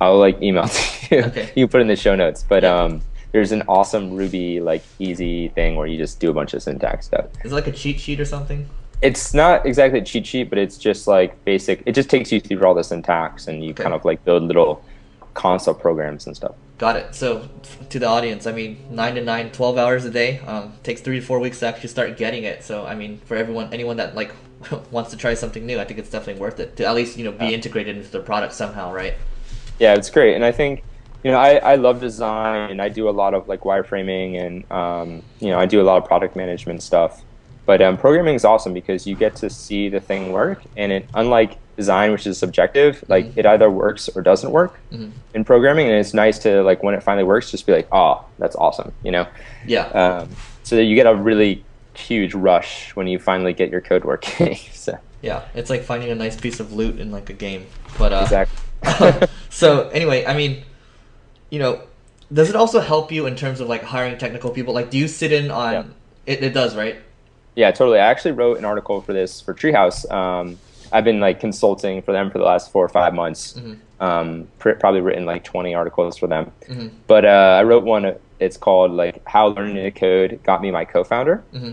[0.00, 1.22] I'll like email to you.
[1.22, 1.52] Okay.
[1.54, 2.82] you put in the show notes, but yeah.
[2.82, 6.62] um, there's an awesome Ruby like easy thing where you just do a bunch of
[6.62, 7.26] syntax stuff.
[7.44, 8.68] Is it like a cheat sheet or something?
[9.02, 11.82] It's not exactly a cheat sheet, but it's just like basic.
[11.86, 13.82] It just takes you through all the syntax, and you okay.
[13.82, 14.84] kind of like build little
[15.34, 16.54] console programs and stuff.
[16.78, 17.14] Got it.
[17.14, 17.48] So,
[17.90, 20.40] to the audience, I mean, nine to nine, 12 hours a day.
[20.40, 22.64] Um, takes three to four weeks to actually start getting it.
[22.64, 24.32] So, I mean, for everyone, anyone that like
[24.90, 27.24] wants to try something new, I think it's definitely worth it to at least you
[27.24, 27.52] know be yeah.
[27.52, 29.14] integrated into the product somehow, right?
[29.78, 30.82] Yeah, it's great, and I think
[31.24, 34.70] you know, I, I love design and I do a lot of like wireframing and,
[34.70, 37.22] um, you know, I do a lot of product management stuff.
[37.64, 40.62] But um, programming is awesome because you get to see the thing work.
[40.76, 43.40] And it, unlike design, which is subjective, like mm-hmm.
[43.40, 45.10] it either works or doesn't work mm-hmm.
[45.34, 45.86] in programming.
[45.88, 48.92] And it's nice to like when it finally works, just be like, oh, that's awesome,
[49.02, 49.26] you know?
[49.66, 49.86] Yeah.
[49.88, 50.28] Um,
[50.62, 54.56] so that you get a really huge rush when you finally get your code working.
[54.72, 54.98] so.
[55.22, 57.66] Yeah, it's like finding a nice piece of loot in like a game.
[57.98, 59.28] But uh, exactly.
[59.50, 60.64] so anyway, I mean,
[61.50, 61.82] you know,
[62.32, 64.74] does it also help you in terms of like hiring technical people?
[64.74, 65.84] Like, do you sit in on yeah.
[66.26, 66.42] it?
[66.42, 66.98] It does, right?
[67.54, 67.98] Yeah, totally.
[67.98, 70.10] I actually wrote an article for this for Treehouse.
[70.10, 70.58] Um,
[70.94, 73.54] I've been like consulting for them for the last four or five months.
[73.54, 73.74] Mm-hmm.
[74.00, 76.52] Um, pr- probably written like 20 articles for them.
[76.68, 76.88] Mm-hmm.
[77.06, 78.16] But uh, I wrote one.
[78.40, 81.72] It's called like "How Learning to Code Got Me My Co-Founder," mm-hmm.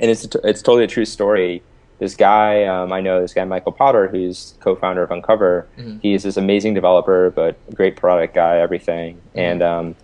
[0.00, 1.62] and it's it's totally a true story
[2.00, 5.68] this guy um, I know, this guy Michael Potter, who's co-founder of Uncover.
[5.78, 5.98] Mm-hmm.
[6.00, 9.16] He's this amazing developer, but great product guy, everything.
[9.16, 9.38] Mm-hmm.
[9.38, 9.96] And um,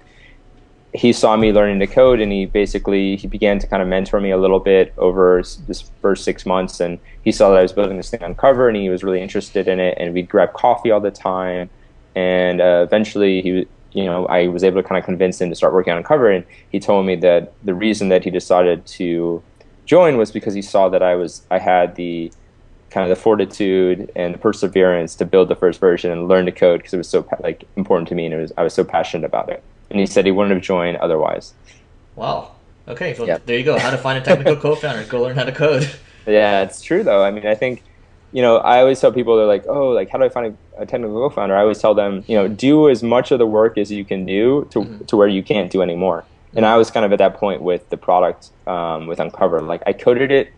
[0.97, 4.21] he saw me learning to code, and he basically he began to kind of mentor
[4.21, 6.81] me a little bit over this first six months.
[6.81, 9.69] And he saw that I was building this thing Uncover and he was really interested
[9.69, 9.97] in it.
[9.99, 11.69] And we'd grab coffee all the time.
[12.15, 15.55] And uh, eventually, he you know, I was able to kind of convince him to
[15.55, 19.42] start working on cover and he told me that the reason that he decided to
[19.87, 22.31] join was because he saw that I was I had the
[22.90, 26.53] kind of the fortitude and the perseverance to build the first version and learn to
[26.53, 28.85] code because it was so like important to me and it was I was so
[28.85, 29.63] passionate about it.
[29.91, 31.55] And he said he wouldn't have joined otherwise.
[32.15, 32.53] Wow.
[32.89, 33.47] Okay, so yep.
[33.47, 33.79] there you go.
[33.79, 35.05] How to find a technical co-founder?
[35.05, 35.91] Go learn how to code.
[36.29, 37.23] Yeah, it's true though.
[37.23, 37.85] I mean, I think
[38.33, 40.83] you know, I always tell people they're like, "Oh, like how do I find a,
[40.83, 43.79] a technical co-founder?" I always tell them, you know, do as much of the work
[43.79, 45.05] as you can do to mm-hmm.
[45.05, 46.25] to where you can't do anymore
[46.57, 49.61] and I was kind of at that point with the product um, with Uncover.
[49.61, 50.53] Like I coded it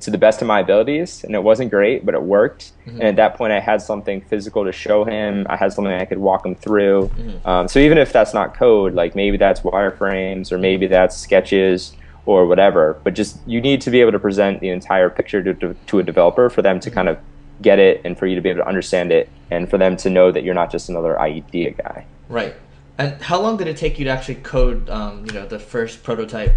[0.00, 2.72] to the best of my abilities, and it wasn't great, but it worked.
[2.86, 3.00] Mm-hmm.
[3.00, 5.46] And at that point, I had something physical to show him.
[5.48, 7.08] I had something I could walk him through.
[7.08, 7.48] Mm-hmm.
[7.48, 11.92] Um, so even if that's not code, like maybe that's wireframes or maybe that's sketches
[12.26, 15.54] or whatever, but just you need to be able to present the entire picture to,
[15.54, 17.18] to, to a developer for them to kind of
[17.62, 20.10] get it and for you to be able to understand it and for them to
[20.10, 22.04] know that you're not just another idea guy.
[22.28, 22.54] Right.
[22.98, 26.02] And how long did it take you to actually code, um, you know, the first
[26.02, 26.54] prototype?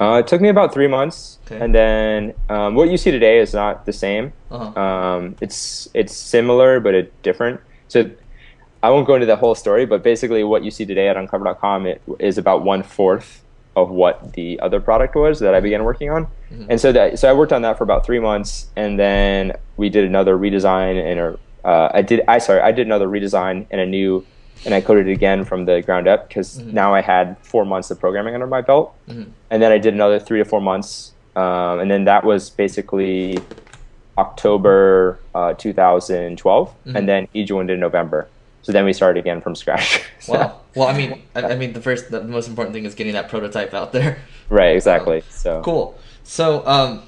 [0.00, 1.62] Uh, it took me about three months, okay.
[1.62, 4.32] and then um, what you see today is not the same.
[4.50, 4.80] Uh-huh.
[4.80, 7.60] Um, it's it's similar, but it's different.
[7.88, 8.10] So
[8.82, 11.86] I won't go into the whole story, but basically, what you see today at Uncover.com
[11.86, 13.44] it is about one fourth
[13.76, 16.26] of what the other product was that I began working on.
[16.50, 16.66] Mm-hmm.
[16.70, 19.90] And so that so I worked on that for about three months, and then we
[19.90, 23.86] did another redesign and uh, I did I sorry I did another redesign and a
[23.86, 24.24] new
[24.64, 26.72] and I coded it again from the ground up because mm-hmm.
[26.72, 29.30] now I had four months of programming under my belt, mm-hmm.
[29.50, 33.38] and then I did another three to four months, um, and then that was basically
[34.18, 36.96] October uh, 2012, mm-hmm.
[36.96, 38.28] and then he joined in November.
[38.62, 40.04] So then we started again from scratch.
[40.20, 40.32] so.
[40.34, 40.60] Wow.
[40.76, 43.28] Well, I mean, I, I, mean, the first, the most important thing is getting that
[43.28, 44.18] prototype out there.
[44.50, 44.74] Right.
[44.74, 45.18] Exactly.
[45.18, 45.96] Um, so cool.
[46.24, 47.04] So, um,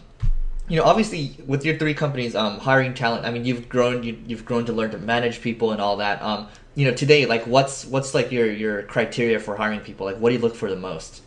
[0.68, 3.26] you know, obviously, with your three companies, um, hiring talent.
[3.26, 6.22] I mean, you've grown, you, have grown to learn to manage people and all that.
[6.22, 10.06] Um, you know today like what's what's like your your criteria for hiring people?
[10.06, 11.22] Like what do you look for the most?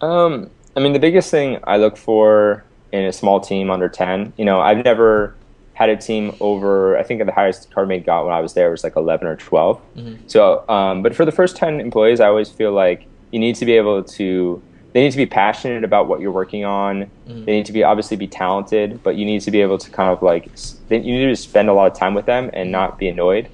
[0.00, 4.32] Um i mean the biggest thing i look for in a small team under 10
[4.36, 5.34] you know i've never
[5.74, 8.70] had a team over i think the highest card Carbonmade got when i was there
[8.70, 10.14] was like 11 or 12 mm-hmm.
[10.26, 13.64] so um, but for the first 10 employees i always feel like you need to
[13.64, 14.62] be able to
[14.92, 17.10] they need to be passionate about what you're working on.
[17.26, 17.46] Mm-hmm.
[17.46, 20.10] they need to be obviously be talented but you need to be able to kind
[20.10, 20.48] of like
[20.88, 23.48] you need to spend a lot of time with them and not be annoyed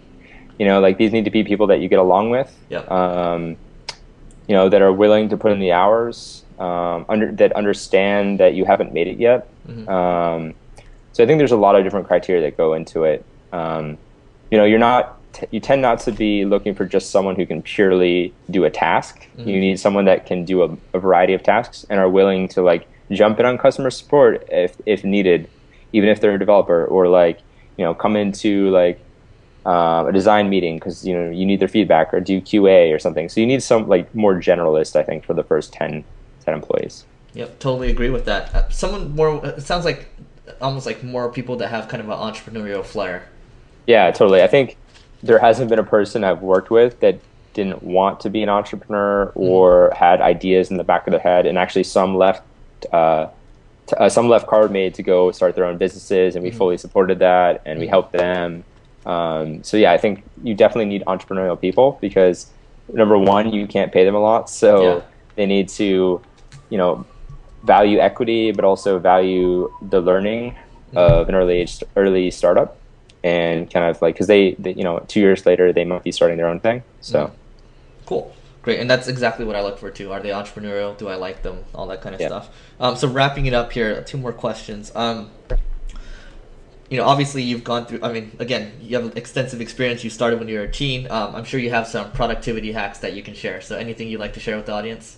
[0.61, 2.55] you know, like these need to be people that you get along with.
[2.69, 2.91] Yep.
[2.91, 3.57] Um,
[4.47, 8.53] you know, that are willing to put in the hours, um, under, that understand that
[8.53, 9.49] you haven't made it yet.
[9.67, 9.89] Mm-hmm.
[9.89, 10.55] Um,
[11.13, 13.25] so I think there's a lot of different criteria that go into it.
[13.55, 13.97] Um,
[14.51, 17.47] you know, you're not t- you tend not to be looking for just someone who
[17.47, 19.27] can purely do a task.
[19.39, 19.49] Mm-hmm.
[19.49, 22.61] You need someone that can do a, a, variety of tasks and are willing to
[22.61, 25.49] like jump in on customer support if if needed,
[25.95, 27.41] even if they're a developer, or like
[27.79, 29.01] you know come into like
[29.67, 32.99] uh, a design meeting because you know you need their feedback or do QA or
[32.99, 33.29] something.
[33.29, 36.05] So you need some like more generalist, I think, for the first 10,
[36.45, 37.05] 10 employees.
[37.35, 38.55] Yep, totally agree with that.
[38.55, 39.45] Uh, someone more.
[39.45, 40.09] It sounds like
[40.61, 43.29] almost like more people that have kind of an entrepreneurial flair.
[43.87, 44.43] Yeah, totally.
[44.43, 44.77] I think
[45.23, 47.21] there hasn't been a person I've worked with that
[47.53, 49.41] didn't want to be an entrepreneur mm-hmm.
[49.41, 52.43] or had ideas in the back of their head, and actually some left.
[52.93, 53.29] Uh,
[53.97, 56.59] uh, some left Carbonmade to go start their own businesses, and we mm-hmm.
[56.59, 57.91] fully supported that, and we mm-hmm.
[57.91, 58.65] helped them.
[59.07, 62.51] Um, so yeah, I think you definitely need entrepreneurial people because
[62.93, 65.03] number one, you can't pay them a lot, so yeah.
[65.37, 66.21] they need to,
[66.69, 67.07] you know,
[67.65, 70.99] value equity, but also value the learning mm-hmm.
[70.99, 72.77] of an early age, early startup,
[73.25, 76.13] and kind of like because they, they, you know, two years later they might be
[76.13, 76.83] starting their own thing.
[77.01, 77.35] So, mm-hmm.
[78.07, 78.35] cool.
[78.63, 80.13] Great, and that's exactly what I look for too.
[80.13, 80.97] Are they entrepreneurial?
[80.97, 81.65] Do I like them?
[81.75, 82.27] All that kind of yeah.
[82.27, 82.51] stuff.
[82.79, 84.93] Um, so wrapping it up here, two more questions.
[84.95, 85.31] Um,
[86.91, 88.01] you know, obviously you've gone through.
[88.03, 90.03] I mean, again, you have extensive experience.
[90.03, 91.09] You started when you were a teen.
[91.11, 93.61] Um, I'm sure you have some productivity hacks that you can share.
[93.61, 95.17] So, anything you'd like to share with the audience?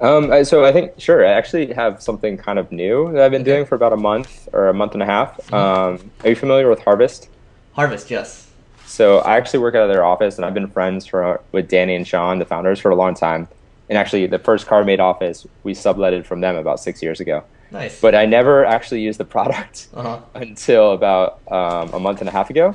[0.00, 1.24] Um, so I think sure.
[1.24, 3.52] I actually have something kind of new that I've been okay.
[3.52, 5.36] doing for about a month or a month and a half.
[5.46, 5.54] Mm-hmm.
[5.54, 7.28] Um, are you familiar with Harvest?
[7.74, 8.50] Harvest, yes.
[8.84, 11.94] So I actually work out of their office, and I've been friends for with Danny
[11.94, 13.46] and Shawn, the founders, for a long time.
[13.88, 17.44] And actually, the first Carbonmade office we subletted from them about six years ago.
[17.72, 18.00] Nice.
[18.00, 20.20] But I never actually used the product uh-huh.
[20.34, 22.74] until about um, a month and a half ago.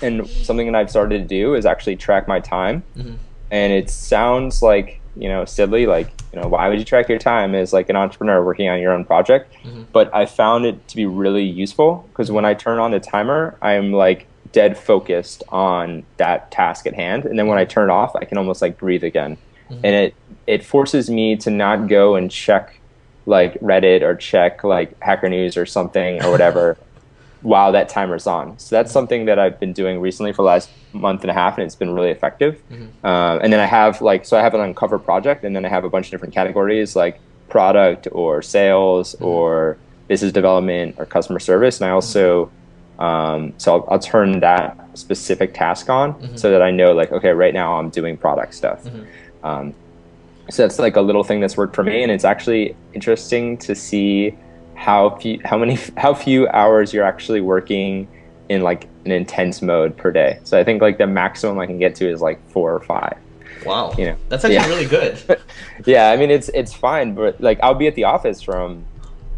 [0.00, 2.82] And something that I've started to do is actually track my time.
[2.96, 3.14] Mm-hmm.
[3.52, 7.18] And it sounds like, you know, silly, like, you know, why would you track your
[7.18, 9.54] time as like an entrepreneur working on your own project?
[9.62, 9.84] Mm-hmm.
[9.92, 13.56] But I found it to be really useful because when I turn on the timer,
[13.62, 17.24] I'm like dead focused on that task at hand.
[17.24, 19.36] And then when I turn it off, I can almost like breathe again.
[19.70, 19.86] Mm-hmm.
[19.86, 20.14] And it,
[20.46, 22.80] it forces me to not go and check
[23.26, 26.76] like Reddit or check like Hacker News or something or whatever
[27.42, 28.58] while that timer's on.
[28.58, 31.58] So that's something that I've been doing recently for the last month and a half,
[31.58, 32.62] and it's been really effective.
[32.70, 33.06] Mm-hmm.
[33.06, 35.68] Uh, and then I have like so I have an uncover project, and then I
[35.68, 39.24] have a bunch of different categories like product or sales mm-hmm.
[39.24, 42.50] or business development or customer service, and I also
[42.98, 46.36] um, so I'll, I'll, turn that specific task on mm-hmm.
[46.36, 48.84] so that I know like okay right now I'm doing product stuff.
[48.84, 49.46] Mm-hmm.
[49.46, 49.74] Um,
[50.50, 53.74] so that's like a little thing that's worked for me, and it's actually interesting to
[53.74, 54.36] see
[54.74, 58.08] how few, how many, how few hours you're actually working
[58.48, 60.38] in like an intense mode per day.
[60.44, 63.16] So I think like the maximum I can get to is like four or five.
[63.64, 64.68] Wow, you know, that's actually yeah.
[64.68, 65.40] really good.
[65.86, 68.84] yeah, I mean it's it's fine, but like I'll be at the office from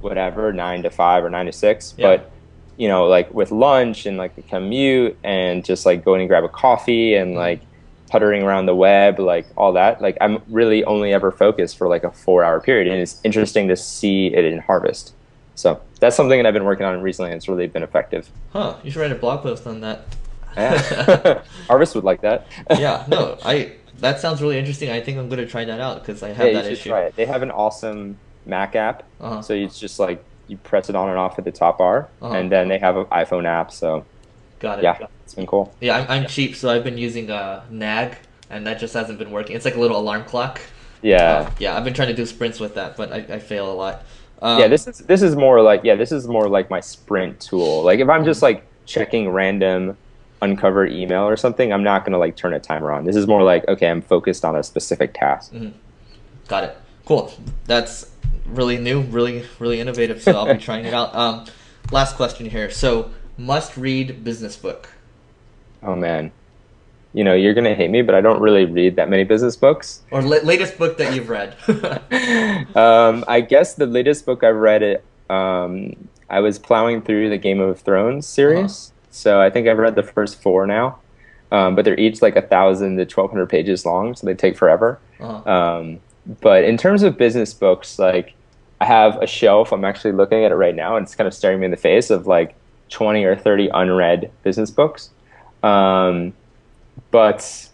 [0.01, 1.95] whatever nine to five or nine to six.
[1.97, 2.17] Yeah.
[2.17, 2.31] But
[2.77, 6.45] you know, like with lunch and like the commute and just like going and grab
[6.45, 7.39] a coffee and mm-hmm.
[7.39, 7.61] like
[8.09, 12.05] puttering around the web, like all that, like I'm really only ever focused for like
[12.05, 12.87] a four hour period.
[12.93, 15.15] And it's interesting to see it in harvest.
[15.57, 18.29] So that's something that I've been working on recently and it's really been effective.
[18.53, 18.77] Huh?
[18.83, 20.07] You should write a blog post on that.
[20.57, 21.43] Yeah.
[21.67, 22.47] harvest would like that.
[22.79, 23.05] yeah.
[23.09, 23.73] No, I.
[23.99, 24.91] That sounds really interesting.
[24.91, 26.91] I think I'm gonna try that out because I have yeah, that issue.
[26.91, 27.17] try it.
[27.17, 29.05] They have an awesome Mac app.
[29.21, 29.41] Uh-huh.
[29.41, 32.35] So it's just like you press it on and off at the top bar, Uh-huh.
[32.35, 33.71] and then they have an iPhone app.
[33.73, 34.05] So
[34.61, 34.85] Got it.
[34.85, 35.75] yeah, it's been cool.
[35.81, 38.17] Yeah, I'm, I'm cheap, so I've been using uh, Nag,
[38.51, 39.57] and that just hasn't been working.
[39.57, 40.61] It's like a little alarm clock.
[41.03, 43.71] Yeah, Uh, yeah, I've been trying to do sprints with that, but I, I fail
[43.71, 44.05] a lot.
[44.41, 44.69] Um, yeah.
[44.69, 47.83] This is this is more like yeah, this is more like my sprint tool.
[47.83, 49.97] Like if I'm just like checking random
[50.43, 53.05] uncovered email or something, I'm not gonna like turn a timer on.
[53.05, 55.53] This is more like okay, I'm focused on a specific task.
[56.49, 56.77] Got it.
[57.07, 57.33] Cool.
[57.67, 58.11] That's
[58.47, 60.23] really new, really, really innovative.
[60.23, 61.15] So I'll be trying it out.
[61.15, 61.45] Um,
[61.91, 62.71] last question here.
[62.71, 64.91] So, must read business book.
[65.83, 66.33] Oh man,
[67.13, 70.03] you know you're gonna hate me, but I don't really read that many business books.
[70.11, 71.57] Or la- latest book that you've read.
[72.77, 75.05] um, I guess the latest book I've read it.
[75.31, 79.95] Um, I was plowing through the Game of Thrones series, so I think I've read
[79.95, 80.99] the first four now.
[81.53, 84.57] Um, but they're each like a thousand to twelve hundred pages long, so they take
[84.57, 84.99] forever.
[85.21, 85.51] uh-huh.
[85.51, 86.01] Um,
[86.41, 88.35] but in terms of business books, like
[88.81, 89.73] I have a shelf.
[89.73, 91.77] I'm actually looking at it right now, and it's kind of staring me in the
[91.77, 92.55] face of like
[92.89, 95.11] twenty or thirty unread business books.
[95.63, 96.33] Um,
[97.11, 97.69] but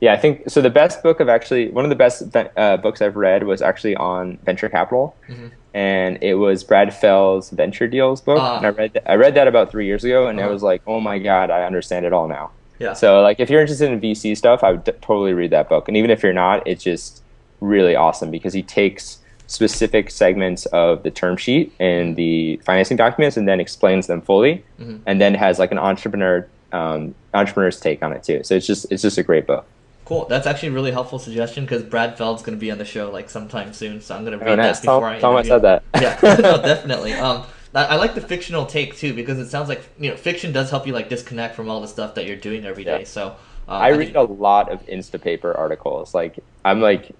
[0.00, 0.60] yeah, I think so.
[0.60, 3.96] The best book of actually one of the best uh, books I've read was actually
[3.96, 5.50] on venture capital, Mhm.
[5.74, 8.38] and it was Brad Feld's Venture Deals book.
[8.40, 8.56] Ah.
[8.58, 10.52] and I read I read that about three years ago, and I Uh-huh.
[10.52, 12.50] was like, oh my god, I understand it all now.
[12.78, 12.94] Yeah.
[12.94, 15.86] So like, if you're interested in VC stuff, I would t- totally read that book,
[15.86, 17.22] and even if you're not, it's just
[17.60, 19.18] really awesome because he takes
[19.54, 24.64] specific segments of the term sheet and the financing documents and then explains them fully,
[24.80, 25.00] Mhm.
[25.06, 28.44] and then has like an entrepreneur um, entrepreneur's take on it too.
[28.44, 29.66] So it's just it's just a great book.
[30.04, 30.26] Cool.
[30.26, 33.10] That's actually a really helpful suggestion because Brad Feld's going to be on the show
[33.10, 34.78] like sometime soon, so I'm going to read Oh, nice.
[34.78, 35.82] that before Tell, I him I said that.
[36.00, 37.12] yeah, no, definitely.
[37.14, 37.42] Um,
[37.74, 40.70] I, I like the fictional take too because it sounds like you know fiction does
[40.70, 43.00] help you like disconnect from all the stuff that you're doing every day.
[43.00, 43.04] Yeah.
[43.04, 43.26] So
[43.68, 46.14] um, I think- read a lot of Instapaper articles.
[46.14, 47.10] Like I'm like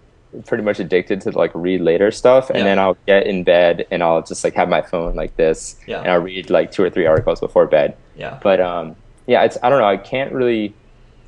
[0.47, 2.65] pretty much addicted to like read later stuff, and Yeah.
[2.65, 6.01] then I'll get in bed and I'll just like have my phone like this, Yeah.
[6.01, 7.97] and I'll read like two or three articles before bed.
[8.17, 9.89] yeah, But um, yeah, it's I don't know.
[9.89, 10.75] I can't really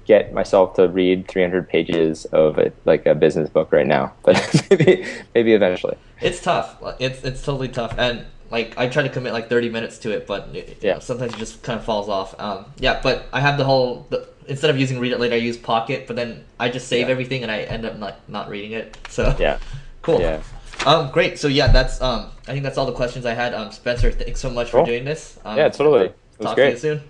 [0.05, 4.35] get myself to read 300 pages of it like a business book right now, but
[4.71, 5.97] maybe maybe eventually.
[6.21, 6.77] it's tough.
[6.99, 10.27] It's it's totally tough, and like I try to commit like 30 minutes to it,
[10.27, 10.95] but you Yeah.
[10.95, 12.39] know, sometimes it just kind of falls off.
[12.39, 15.39] Um, yeah, but I have the whole the, instead of using read it later, I
[15.39, 17.13] use Pocket, but then I just save Yeah.
[17.13, 18.97] everything and I end up not not reading it.
[19.09, 19.59] So Yeah,
[20.03, 20.21] cool.
[20.21, 20.43] yeah.
[20.85, 21.39] Um, great.
[21.39, 23.55] So yeah, that's um, I think that's all the questions I had.
[23.55, 25.39] Um, Spencer, thanks so much for doing this.
[25.45, 26.07] Um, Yeah, totally.
[26.07, 26.79] It was Talk to you great.
[26.81, 27.01] soon.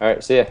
[0.00, 0.44] All right, see ya.